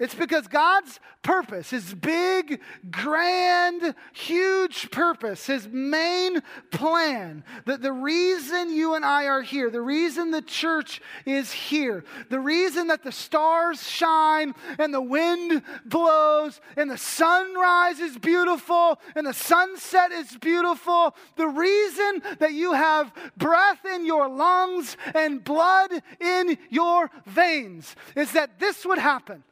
[0.00, 6.40] It's because God's purpose, his big, grand, huge purpose, his main
[6.70, 12.02] plan, that the reason you and I are here, the reason the church is here,
[12.30, 18.98] the reason that the stars shine and the wind blows and the sunrise is beautiful
[19.14, 25.44] and the sunset is beautiful, the reason that you have breath in your lungs and
[25.44, 25.90] blood
[26.20, 29.44] in your veins is that this would happen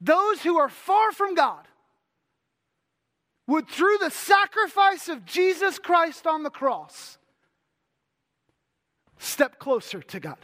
[0.00, 1.66] those who are far from God
[3.46, 7.18] would, through the sacrifice of Jesus Christ on the cross,
[9.18, 10.38] step closer to God.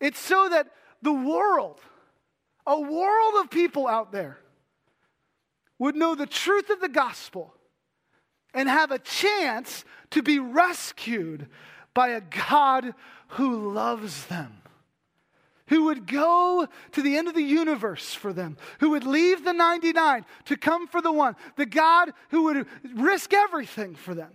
[0.00, 0.68] It's so that
[1.02, 1.80] the world,
[2.66, 4.38] a world of people out there,
[5.78, 7.54] would know the truth of the gospel
[8.52, 11.48] and have a chance to be rescued
[11.94, 12.94] by a God
[13.28, 14.59] who loves them
[15.70, 19.52] who would go to the end of the universe for them, who would leave the
[19.52, 22.66] 99 to come for the one, the God who would
[22.96, 24.32] risk everything for them.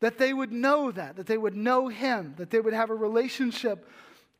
[0.00, 2.94] That they would know that, that they would know Him, that they would have a
[2.94, 3.88] relationship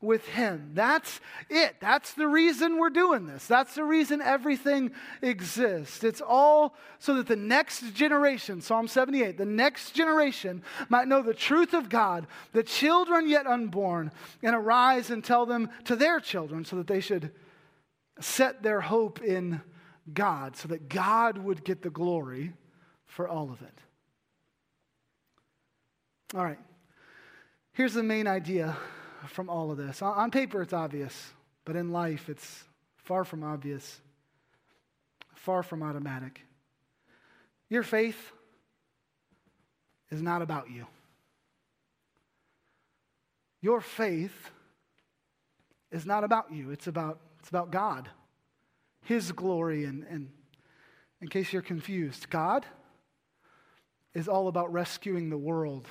[0.01, 0.71] with Him.
[0.73, 1.19] That's
[1.49, 1.75] it.
[1.79, 3.47] That's the reason we're doing this.
[3.47, 4.91] That's the reason everything
[5.21, 6.03] exists.
[6.03, 11.33] It's all so that the next generation, Psalm 78, the next generation might know the
[11.33, 14.11] truth of God, the children yet unborn,
[14.43, 17.31] and arise and tell them to their children so that they should
[18.19, 19.61] set their hope in
[20.13, 22.53] God, so that God would get the glory
[23.05, 23.73] for all of it.
[26.35, 26.59] All right.
[27.73, 28.75] Here's the main idea
[29.27, 30.01] from all of this.
[30.01, 31.31] On paper, it's obvious,
[31.65, 32.63] but in life, it's
[32.95, 34.01] far from obvious,
[35.35, 36.41] far from automatic.
[37.69, 38.31] Your faith
[40.09, 40.85] is not about you.
[43.61, 44.51] Your faith
[45.91, 48.09] is not about you, it's about, it's about God,
[49.01, 49.85] His glory.
[49.85, 50.29] And, and
[51.21, 52.65] in case you're confused, God
[54.13, 55.87] is all about rescuing the world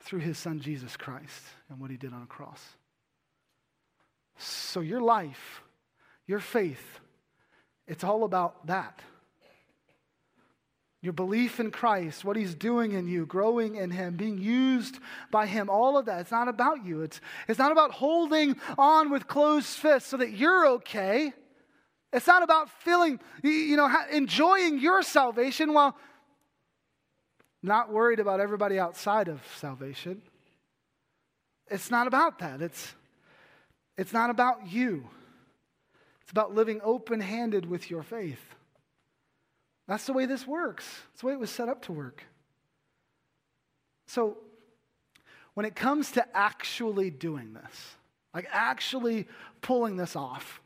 [0.00, 2.64] through his son Jesus Christ and what he did on a cross.
[4.38, 5.62] So your life,
[6.26, 7.00] your faith,
[7.86, 9.00] it's all about that.
[11.02, 14.98] Your belief in Christ, what he's doing in you, growing in him, being used
[15.30, 16.20] by him, all of that.
[16.20, 17.02] It's not about you.
[17.02, 21.32] It's, it's not about holding on with closed fists so that you're okay.
[22.12, 25.96] It's not about feeling, you know, enjoying your salvation while
[27.62, 30.22] not worried about everybody outside of salvation.
[31.68, 32.62] It's not about that.
[32.62, 32.94] It's,
[33.96, 35.08] it's not about you.
[36.22, 38.40] It's about living open handed with your faith.
[39.86, 40.86] That's the way this works.
[41.10, 42.24] That's the way it was set up to work.
[44.06, 44.38] So,
[45.54, 47.96] when it comes to actually doing this,
[48.32, 49.26] like actually
[49.60, 50.60] pulling this off,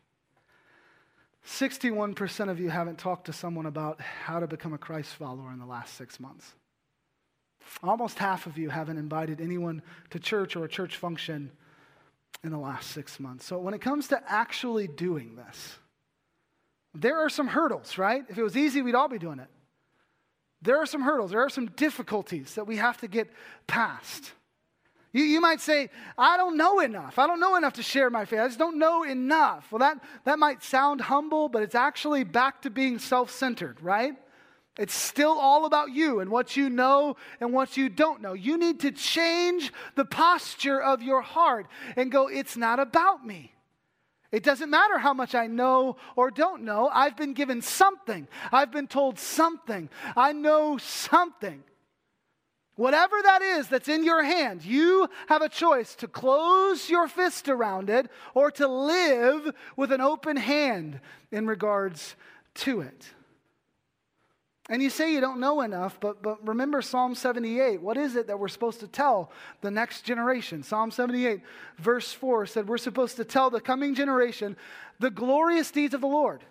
[1.47, 5.59] 61% of you haven't talked to someone about how to become a Christ follower in
[5.59, 6.55] the last six months.
[7.83, 11.51] Almost half of you haven't invited anyone to church or a church function
[12.43, 13.47] in the last six months.
[13.47, 15.79] So, when it comes to actually doing this,
[16.95, 18.25] there are some hurdles, right?
[18.29, 19.49] If it was easy, we'd all be doing it.
[20.63, 23.29] There are some hurdles, there are some difficulties that we have to get
[23.67, 24.33] past.
[25.13, 27.19] You, you might say, I don't know enough.
[27.19, 28.41] I don't know enough to share my faith.
[28.41, 29.71] I just don't know enough.
[29.71, 34.17] Well, that, that might sound humble, but it's actually back to being self centered, right?
[34.77, 38.33] It's still all about you and what you know and what you don't know.
[38.33, 41.67] You need to change the posture of your heart
[41.97, 43.53] and go, it's not about me.
[44.33, 46.91] It doesn't matter how much I know or don't know.
[46.93, 48.27] I've been given something.
[48.51, 49.89] I've been told something.
[50.17, 51.63] I know something.
[52.75, 57.49] Whatever that is that's in your hand, you have a choice to close your fist
[57.49, 60.99] around it or to live with an open hand
[61.31, 62.17] in regards
[62.55, 63.14] to it.
[64.71, 67.83] And you say you don't know enough, but, but remember Psalm 78.
[67.83, 70.63] What is it that we're supposed to tell the next generation?
[70.63, 71.43] Psalm 78,
[71.79, 74.57] verse 4 said we're supposed to tell the coming generation
[75.01, 76.43] the glorious deeds of the Lord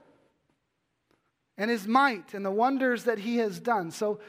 [1.58, 3.90] and his might and the wonders that he has done.
[3.90, 4.20] So,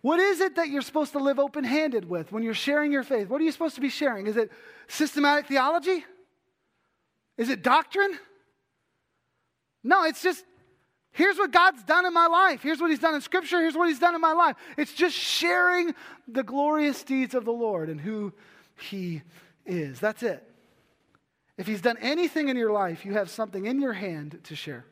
[0.00, 3.02] what is it that you're supposed to live open handed with when you're sharing your
[3.02, 3.28] faith?
[3.28, 4.26] What are you supposed to be sharing?
[4.26, 4.52] Is it
[4.86, 6.04] systematic theology?
[7.38, 8.18] Is it doctrine?
[9.82, 10.44] No, it's just
[11.14, 12.60] Here's what God's done in my life.
[12.60, 13.60] Here's what He's done in Scripture.
[13.60, 14.56] Here's what He's done in my life.
[14.76, 15.94] It's just sharing
[16.26, 18.32] the glorious deeds of the Lord and who
[18.76, 19.22] He
[19.64, 20.00] is.
[20.00, 20.42] That's it.
[21.56, 24.84] If He's done anything in your life, you have something in your hand to share.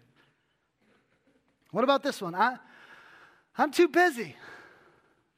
[1.72, 2.36] What about this one?
[2.36, 2.56] I,
[3.58, 4.36] I'm too busy.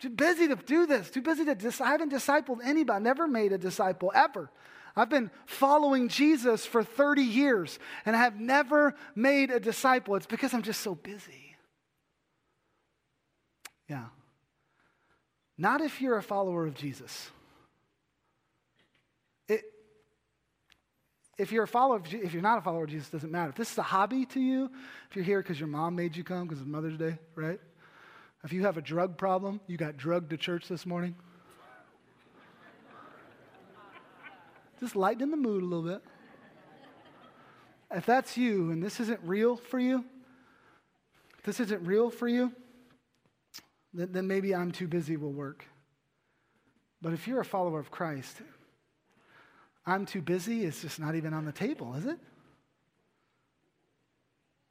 [0.01, 1.09] Too busy to do this.
[1.09, 1.55] Too busy to.
[1.55, 3.03] Dis- I haven't discipled anybody.
[3.03, 4.51] Never made a disciple ever.
[4.97, 10.15] I've been following Jesus for 30 years and I have never made a disciple.
[10.15, 11.57] It's because I'm just so busy.
[13.89, 14.07] Yeah.
[15.59, 17.31] Not if you're a follower of Jesus.
[19.49, 19.65] It,
[21.39, 23.51] if you're a follower, if you're not a follower of Jesus, doesn't matter.
[23.51, 24.71] If this is a hobby to you,
[25.11, 27.61] if you're here because your mom made you come because it's Mother's Day, right?
[28.45, 31.17] If you have a drug problem, you got drugged to church this morning.
[34.85, 36.03] Just lighten the mood a little bit.
[37.91, 40.05] If that's you and this isn't real for you,
[41.45, 42.53] this isn't real for you,
[43.93, 45.65] then, then maybe I'm too busy will work.
[47.01, 48.39] But if you're a follower of Christ,
[49.87, 52.19] I'm too busy, it's just not even on the table, is it?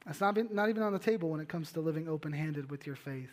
[0.06, 2.86] That's not, not even on the table when it comes to living open handed with
[2.86, 3.32] your faith.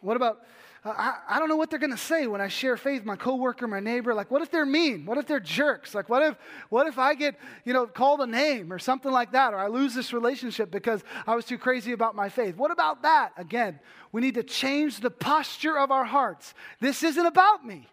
[0.00, 0.40] What about,
[0.84, 3.68] I, I don't know what they're going to say when I share faith, my coworker,
[3.68, 4.14] my neighbor.
[4.14, 5.04] Like, what if they're mean?
[5.04, 5.94] What if they're jerks?
[5.94, 6.36] Like, what if,
[6.70, 9.66] what if I get, you know, called a name or something like that, or I
[9.66, 12.56] lose this relationship because I was too crazy about my faith?
[12.56, 13.32] What about that?
[13.36, 13.78] Again,
[14.10, 16.54] we need to change the posture of our hearts.
[16.80, 17.86] This isn't about me.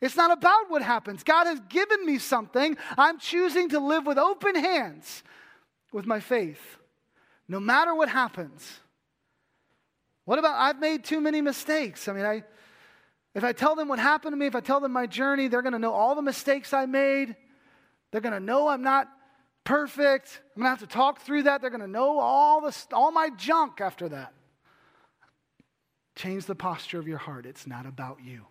[0.00, 1.22] It's not about what happens.
[1.22, 2.76] God has given me something.
[2.96, 5.22] I'm choosing to live with open hands
[5.92, 6.78] with my faith,
[7.46, 8.80] no matter what happens.
[10.24, 12.08] What about I've made too many mistakes?
[12.08, 12.44] I mean, I,
[13.34, 15.62] if I tell them what happened to me, if I tell them my journey, they're
[15.62, 17.36] going to know all the mistakes I made.
[18.10, 19.08] They're going to know I'm not
[19.64, 20.40] perfect.
[20.54, 21.60] I'm going to have to talk through that.
[21.60, 24.32] They're going to know all, the, all my junk after that.
[26.16, 27.46] Change the posture of your heart.
[27.46, 28.46] It's not about you.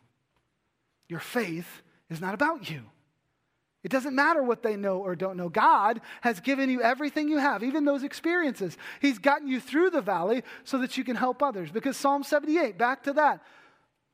[1.07, 2.83] Your faith is not about you.
[3.83, 5.47] It doesn't matter what they know or don't know.
[5.47, 8.77] God has given you everything you have, even those experiences.
[9.01, 11.71] He's gotten you through the valley so that you can help others.
[11.71, 13.41] Because Psalm 78, back to that,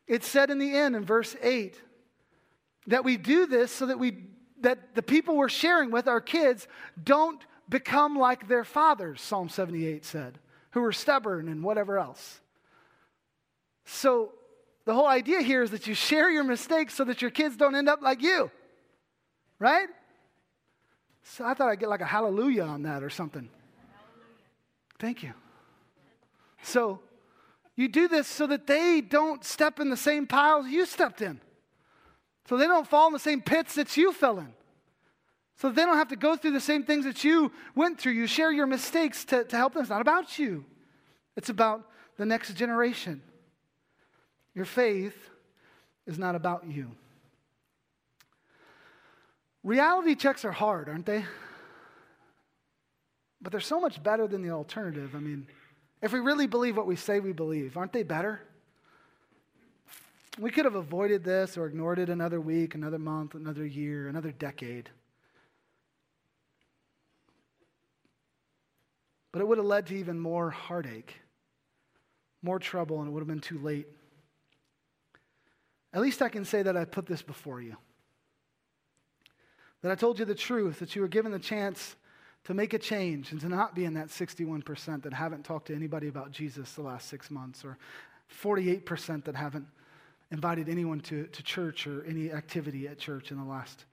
[0.08, 1.82] it said in the end in verse 8
[2.88, 4.18] that we do this so that we
[4.62, 6.68] that the people we're sharing with, our kids,
[7.02, 10.40] don't become like their fathers, Psalm 78 said,
[10.72, 12.40] who were stubborn and whatever else.
[13.86, 14.32] So
[14.86, 17.76] the whole idea here is that you share your mistakes so that your kids don't
[17.76, 18.50] end up like you.
[19.60, 19.88] Right?
[21.24, 23.50] So I thought I'd get like a hallelujah on that or something.
[25.00, 25.34] Thank you.
[26.62, 27.00] So
[27.76, 31.42] you do this so that they don't step in the same piles you stepped in.
[32.48, 34.54] So they don't fall in the same pits that you fell in.
[35.58, 38.12] So they don't have to go through the same things that you went through.
[38.14, 39.82] You share your mistakes to, to help them.
[39.82, 40.66] It's not about you,
[41.36, 43.22] it's about the next generation.
[44.54, 45.18] Your faith
[46.08, 46.92] is not about you.
[49.66, 51.26] Reality checks are hard, aren't they?
[53.42, 55.16] But they're so much better than the alternative.
[55.16, 55.48] I mean,
[56.04, 58.42] if we really believe what we say we believe, aren't they better?
[60.38, 64.32] We could have avoided this or ignored it another week, another month, another year, another
[64.32, 64.92] decade.
[69.32, 71.16] But it would have led to even more heartache,
[72.44, 73.88] more trouble, and it would have been too late.
[75.92, 77.78] At least I can say that I put this before you
[79.86, 81.96] that I told you the truth, that you were given the chance
[82.46, 85.76] to make a change and to not be in that 61% that haven't talked to
[85.76, 87.78] anybody about Jesus the last six months, or
[88.42, 89.68] 48% that haven't
[90.32, 93.86] invited anyone to, to church or any activity at church in the last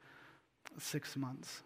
[0.78, 1.61] six months.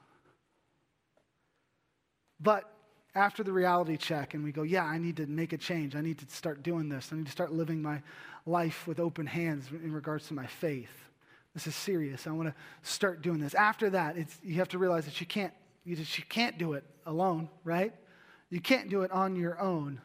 [2.40, 2.68] But
[3.14, 5.94] after the reality check, and we go, yeah, I need to make a change.
[5.94, 7.10] I need to start doing this.
[7.12, 8.02] I need to start living my
[8.44, 11.05] life with open hands in regards to my faith.
[11.56, 12.26] This is serious.
[12.26, 13.54] I want to start doing this.
[13.54, 15.54] After that, you have to realize that you can't,
[15.86, 17.94] you, just, you can't do it alone, right?
[18.50, 20.02] You can't do it on your own.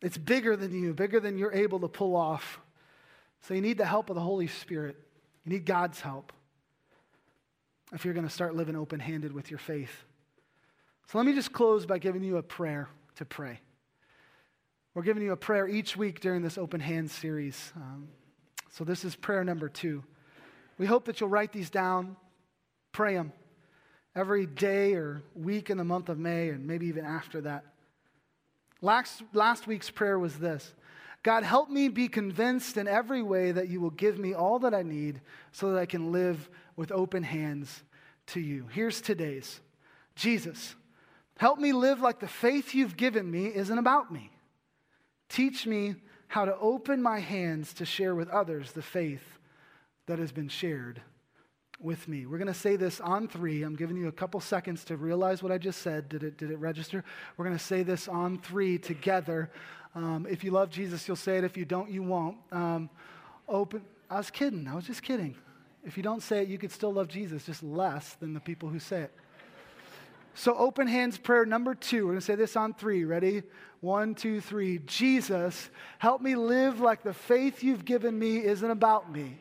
[0.00, 2.60] It's bigger than you, bigger than you're able to pull off.
[3.42, 4.96] So you need the help of the Holy Spirit.
[5.44, 6.32] You need God's help
[7.92, 10.06] if you're going to start living open handed with your faith.
[11.08, 13.60] So let me just close by giving you a prayer to pray.
[14.94, 17.70] We're giving you a prayer each week during this open hands series.
[17.76, 18.08] Um,
[18.70, 20.02] so this is prayer number two.
[20.78, 22.16] We hope that you'll write these down,
[22.92, 23.32] pray them
[24.16, 27.64] every day or week in the month of May, and maybe even after that.
[28.80, 30.74] Last, last week's prayer was this
[31.22, 34.74] God, help me be convinced in every way that you will give me all that
[34.74, 35.20] I need
[35.52, 37.82] so that I can live with open hands
[38.28, 38.66] to you.
[38.70, 39.60] Here's today's
[40.14, 40.74] Jesus,
[41.38, 44.30] help me live like the faith you've given me isn't about me.
[45.28, 45.96] Teach me
[46.28, 49.33] how to open my hands to share with others the faith
[50.06, 51.00] that has been shared
[51.80, 52.26] with me.
[52.26, 53.62] We're going to say this on three.
[53.62, 56.08] I'm giving you a couple seconds to realize what I just said.
[56.08, 57.04] Did it, did it register?
[57.36, 59.50] We're going to say this on three together.
[59.94, 61.44] Um, if you love Jesus, you'll say it.
[61.44, 62.36] If you don't, you won't.
[62.52, 62.90] Um,
[63.48, 63.82] open.
[64.10, 64.68] I was kidding.
[64.68, 65.34] I was just kidding.
[65.84, 68.68] If you don't say it, you could still love Jesus, just less than the people
[68.68, 69.12] who say it.
[70.36, 72.06] So, open hands prayer number two.
[72.06, 73.04] We're going to say this on three.
[73.04, 73.42] Ready?
[73.80, 74.78] One, two, three.
[74.86, 79.38] Jesus, help me live like the faith you've given me isn't about me.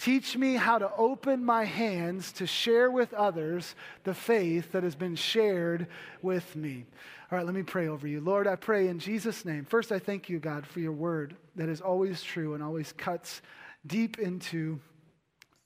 [0.00, 3.74] Teach me how to open my hands to share with others
[4.04, 5.88] the faith that has been shared
[6.22, 6.86] with me.
[7.30, 8.22] All right, let me pray over you.
[8.22, 9.66] Lord, I pray in Jesus' name.
[9.66, 13.42] First, I thank you, God, for your word that is always true and always cuts
[13.86, 14.80] deep into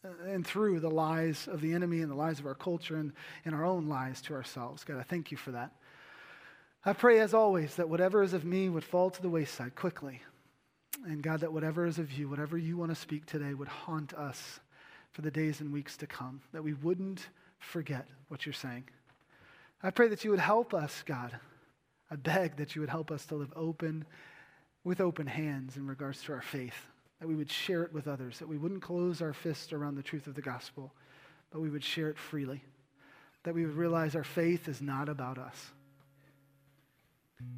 [0.04, 3.12] uh, and through the lies of the enemy and the lies of our culture and,
[3.44, 4.82] and our own lies to ourselves.
[4.82, 5.70] God, I thank you for that.
[6.84, 10.22] I pray, as always, that whatever is of me would fall to the wayside quickly
[11.04, 14.14] and God, that whatever is of you, whatever you want to speak today, would haunt
[14.14, 14.60] us
[15.12, 17.28] for the days and weeks to come, that we wouldn't
[17.58, 18.84] forget what you're saying.
[19.82, 21.38] I pray that you would help us, God.
[22.10, 24.04] I beg that you would help us to live open
[24.82, 26.86] with open hands in regards to our faith,
[27.20, 30.02] that we would share it with others, that we wouldn't close our fist around the
[30.02, 30.92] truth of the gospel,
[31.50, 32.62] but we would share it freely,
[33.44, 35.72] that we would realize our faith is not about us.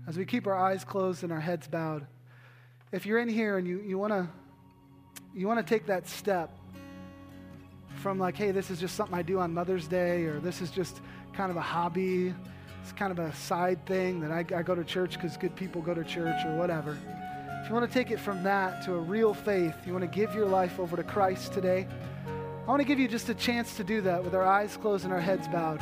[0.09, 2.07] As we keep our eyes closed and our heads bowed,
[2.93, 4.29] if you're in here and you, you want to
[5.35, 6.51] you want to take that step
[7.97, 10.71] from like, hey, this is just something I do on Mother's Day, or this is
[10.71, 11.01] just
[11.35, 12.35] kind of a hobby,
[12.83, 15.83] it's kind of a side thing that I, I go to church because good people
[15.83, 16.97] go to church or whatever.
[17.63, 20.19] If you want to take it from that to a real faith, you want to
[20.19, 21.87] give your life over to Christ today,
[22.67, 25.05] I want to give you just a chance to do that with our eyes closed
[25.05, 25.81] and our heads bowed.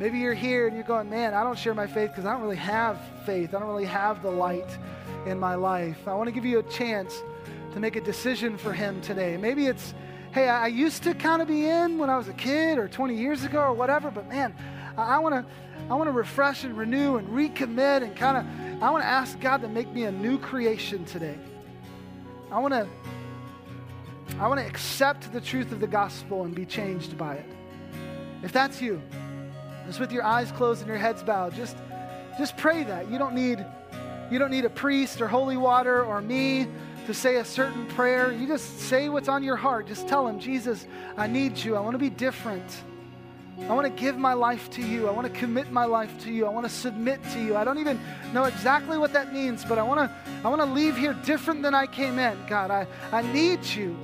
[0.00, 2.42] Maybe you're here and you're going, man, I don't share my faith because I don't
[2.42, 3.54] really have faith.
[3.54, 4.78] I don't really have the light
[5.26, 6.06] in my life.
[6.06, 7.22] I want to give you a chance
[7.72, 9.36] to make a decision for Him today.
[9.36, 9.94] Maybe it's,
[10.32, 13.16] hey, I used to kind of be in when I was a kid or 20
[13.16, 14.54] years ago or whatever, but man,
[14.96, 15.44] I want to.
[15.90, 19.38] I want to refresh and renew and recommit and kind of, I want to ask
[19.38, 21.36] God to make me a new creation today.
[22.50, 22.88] I want to,
[24.38, 27.46] I want to accept the truth of the gospel and be changed by it.
[28.42, 29.02] If that's you,
[29.86, 31.76] just with your eyes closed and your heads bowed, just,
[32.38, 33.10] just pray that.
[33.10, 33.64] You don't need,
[34.30, 36.66] you don't need a priest or holy water or me
[37.06, 38.32] to say a certain prayer.
[38.32, 39.86] You just say what's on your heart.
[39.86, 41.76] Just tell him, Jesus, I need you.
[41.76, 42.64] I want to be different.
[43.60, 45.08] I want to give my life to you.
[45.08, 46.44] I want to commit my life to you.
[46.44, 47.56] I want to submit to you.
[47.56, 48.00] I don't even
[48.32, 50.10] know exactly what that means, but I want to
[50.44, 52.36] I want to leave here different than I came in.
[52.48, 53.96] God, I, I need you.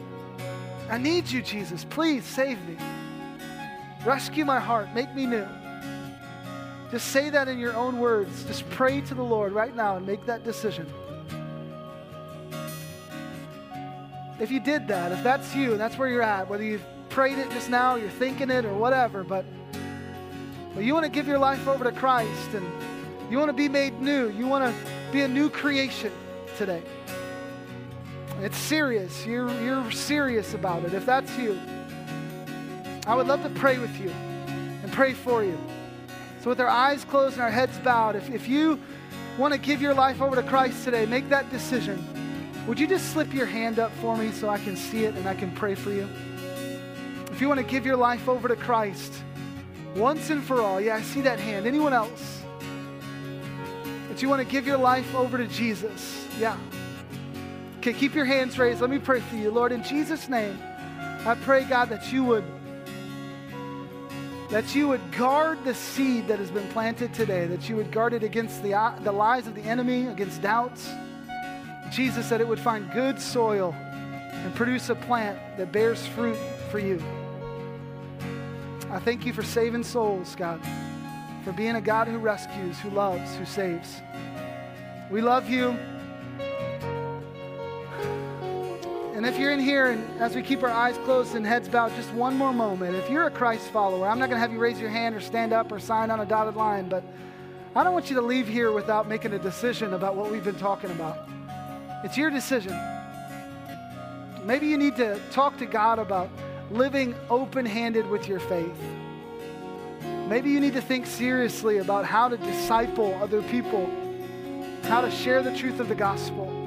[0.88, 1.84] I need you, Jesus.
[1.84, 2.76] Please save me.
[4.04, 4.94] Rescue my heart.
[4.94, 5.46] Make me new.
[6.90, 8.44] Just say that in your own words.
[8.44, 10.86] Just pray to the Lord right now and make that decision.
[14.40, 17.50] If you did that, if that's you that's where you're at, whether you've prayed it
[17.50, 19.44] just now, you're thinking it or whatever, but,
[20.74, 22.66] but you want to give your life over to Christ and
[23.30, 24.30] you want to be made new.
[24.30, 26.12] You want to be a new creation
[26.56, 26.82] today.
[28.40, 29.26] It's serious.
[29.26, 30.94] You're, you're serious about it.
[30.94, 31.60] If that's you,
[33.06, 35.58] I would love to pray with you and pray for you.
[36.40, 38.80] So, with our eyes closed and our heads bowed, if, if you
[39.36, 42.02] want to give your life over to Christ today, make that decision.
[42.66, 45.28] Would you just slip your hand up for me so I can see it and
[45.28, 46.08] I can pray for you?
[47.30, 49.12] If you want to give your life over to Christ
[49.94, 51.66] once and for all, yeah, I see that hand.
[51.66, 52.42] Anyone else?
[54.08, 56.26] That you want to give your life over to Jesus?
[56.38, 56.56] Yeah.
[57.78, 58.80] Okay, keep your hands raised.
[58.80, 59.50] Let me pray for you.
[59.50, 60.58] Lord, in Jesus' name,
[61.26, 62.44] I pray, God, that you would
[64.50, 68.12] that you would guard the seed that has been planted today, that you would guard
[68.12, 70.88] it against the, uh, the lies of the enemy, against doubts.
[71.92, 76.38] Jesus said it would find good soil and produce a plant that bears fruit
[76.70, 77.00] for you.
[78.90, 80.60] I thank you for saving souls, God,
[81.44, 84.00] for being a God who rescues, who loves, who saves.
[85.10, 85.78] We love you.
[89.20, 91.94] And if you're in here and as we keep our eyes closed and heads bowed,
[91.94, 92.96] just one more moment.
[92.96, 95.20] If you're a Christ follower, I'm not going to have you raise your hand or
[95.20, 97.04] stand up or sign on a dotted line, but
[97.76, 100.54] I don't want you to leave here without making a decision about what we've been
[100.54, 101.28] talking about.
[102.02, 102.72] It's your decision.
[104.46, 106.30] Maybe you need to talk to God about
[106.70, 108.80] living open handed with your faith.
[110.30, 113.86] Maybe you need to think seriously about how to disciple other people,
[114.84, 116.59] how to share the truth of the gospel.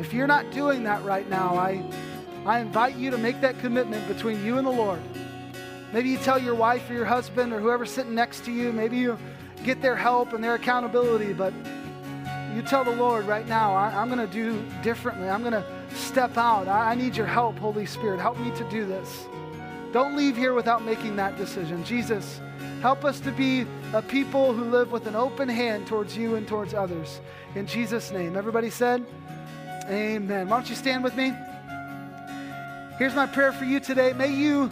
[0.00, 1.84] If you're not doing that right now, I,
[2.46, 4.98] I invite you to make that commitment between you and the Lord.
[5.92, 8.96] Maybe you tell your wife or your husband or whoever's sitting next to you, maybe
[8.96, 9.18] you
[9.62, 11.52] get their help and their accountability, but
[12.54, 15.28] you tell the Lord right now, I, am going to do differently.
[15.28, 16.66] I'm going to step out.
[16.66, 18.20] I, I need your help, Holy Spirit.
[18.20, 19.26] Help me to do this.
[19.92, 21.84] Don't leave here without making that decision.
[21.84, 22.40] Jesus,
[22.80, 26.48] help us to be a people who live with an open hand towards you and
[26.48, 27.20] towards others.
[27.54, 28.34] In Jesus' name.
[28.34, 29.04] Everybody said,
[29.88, 30.48] Amen.
[30.48, 31.34] Why don't you stand with me?
[32.98, 34.12] Here's my prayer for you today.
[34.12, 34.70] May you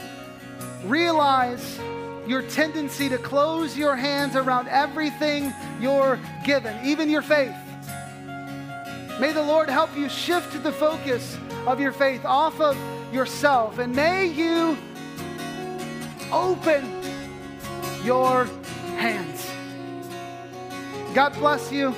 [0.84, 1.78] realize
[2.26, 7.54] your tendency to close your hands around everything you're given, even your faith.
[9.18, 11.36] May the Lord help you shift the focus
[11.66, 12.76] of your faith off of
[13.12, 13.78] yourself.
[13.78, 14.76] And may you
[16.30, 16.84] open
[18.04, 18.44] your
[18.96, 19.50] hands.
[21.14, 21.94] God bless you.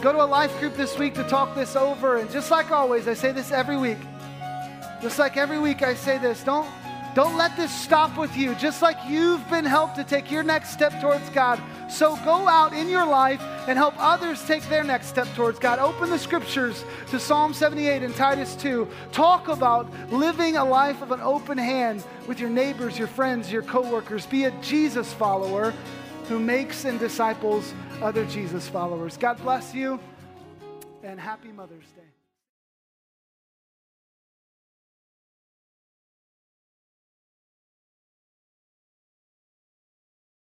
[0.00, 2.18] Go to a life group this week to talk this over.
[2.18, 3.98] And just like always, I say this every week.
[5.02, 6.68] Just like every week, I say this don't,
[7.14, 8.54] don't let this stop with you.
[8.56, 12.74] Just like you've been helped to take your next step towards God, so go out
[12.74, 15.78] in your life and help others take their next step towards God.
[15.78, 18.86] Open the scriptures to Psalm 78 and Titus 2.
[19.12, 23.62] Talk about living a life of an open hand with your neighbors, your friends, your
[23.62, 24.26] coworkers.
[24.26, 25.72] Be a Jesus follower
[26.28, 27.72] who makes and disciples
[28.02, 29.16] other Jesus followers.
[29.16, 29.98] God bless you.
[31.02, 32.15] and happy Mother's Day.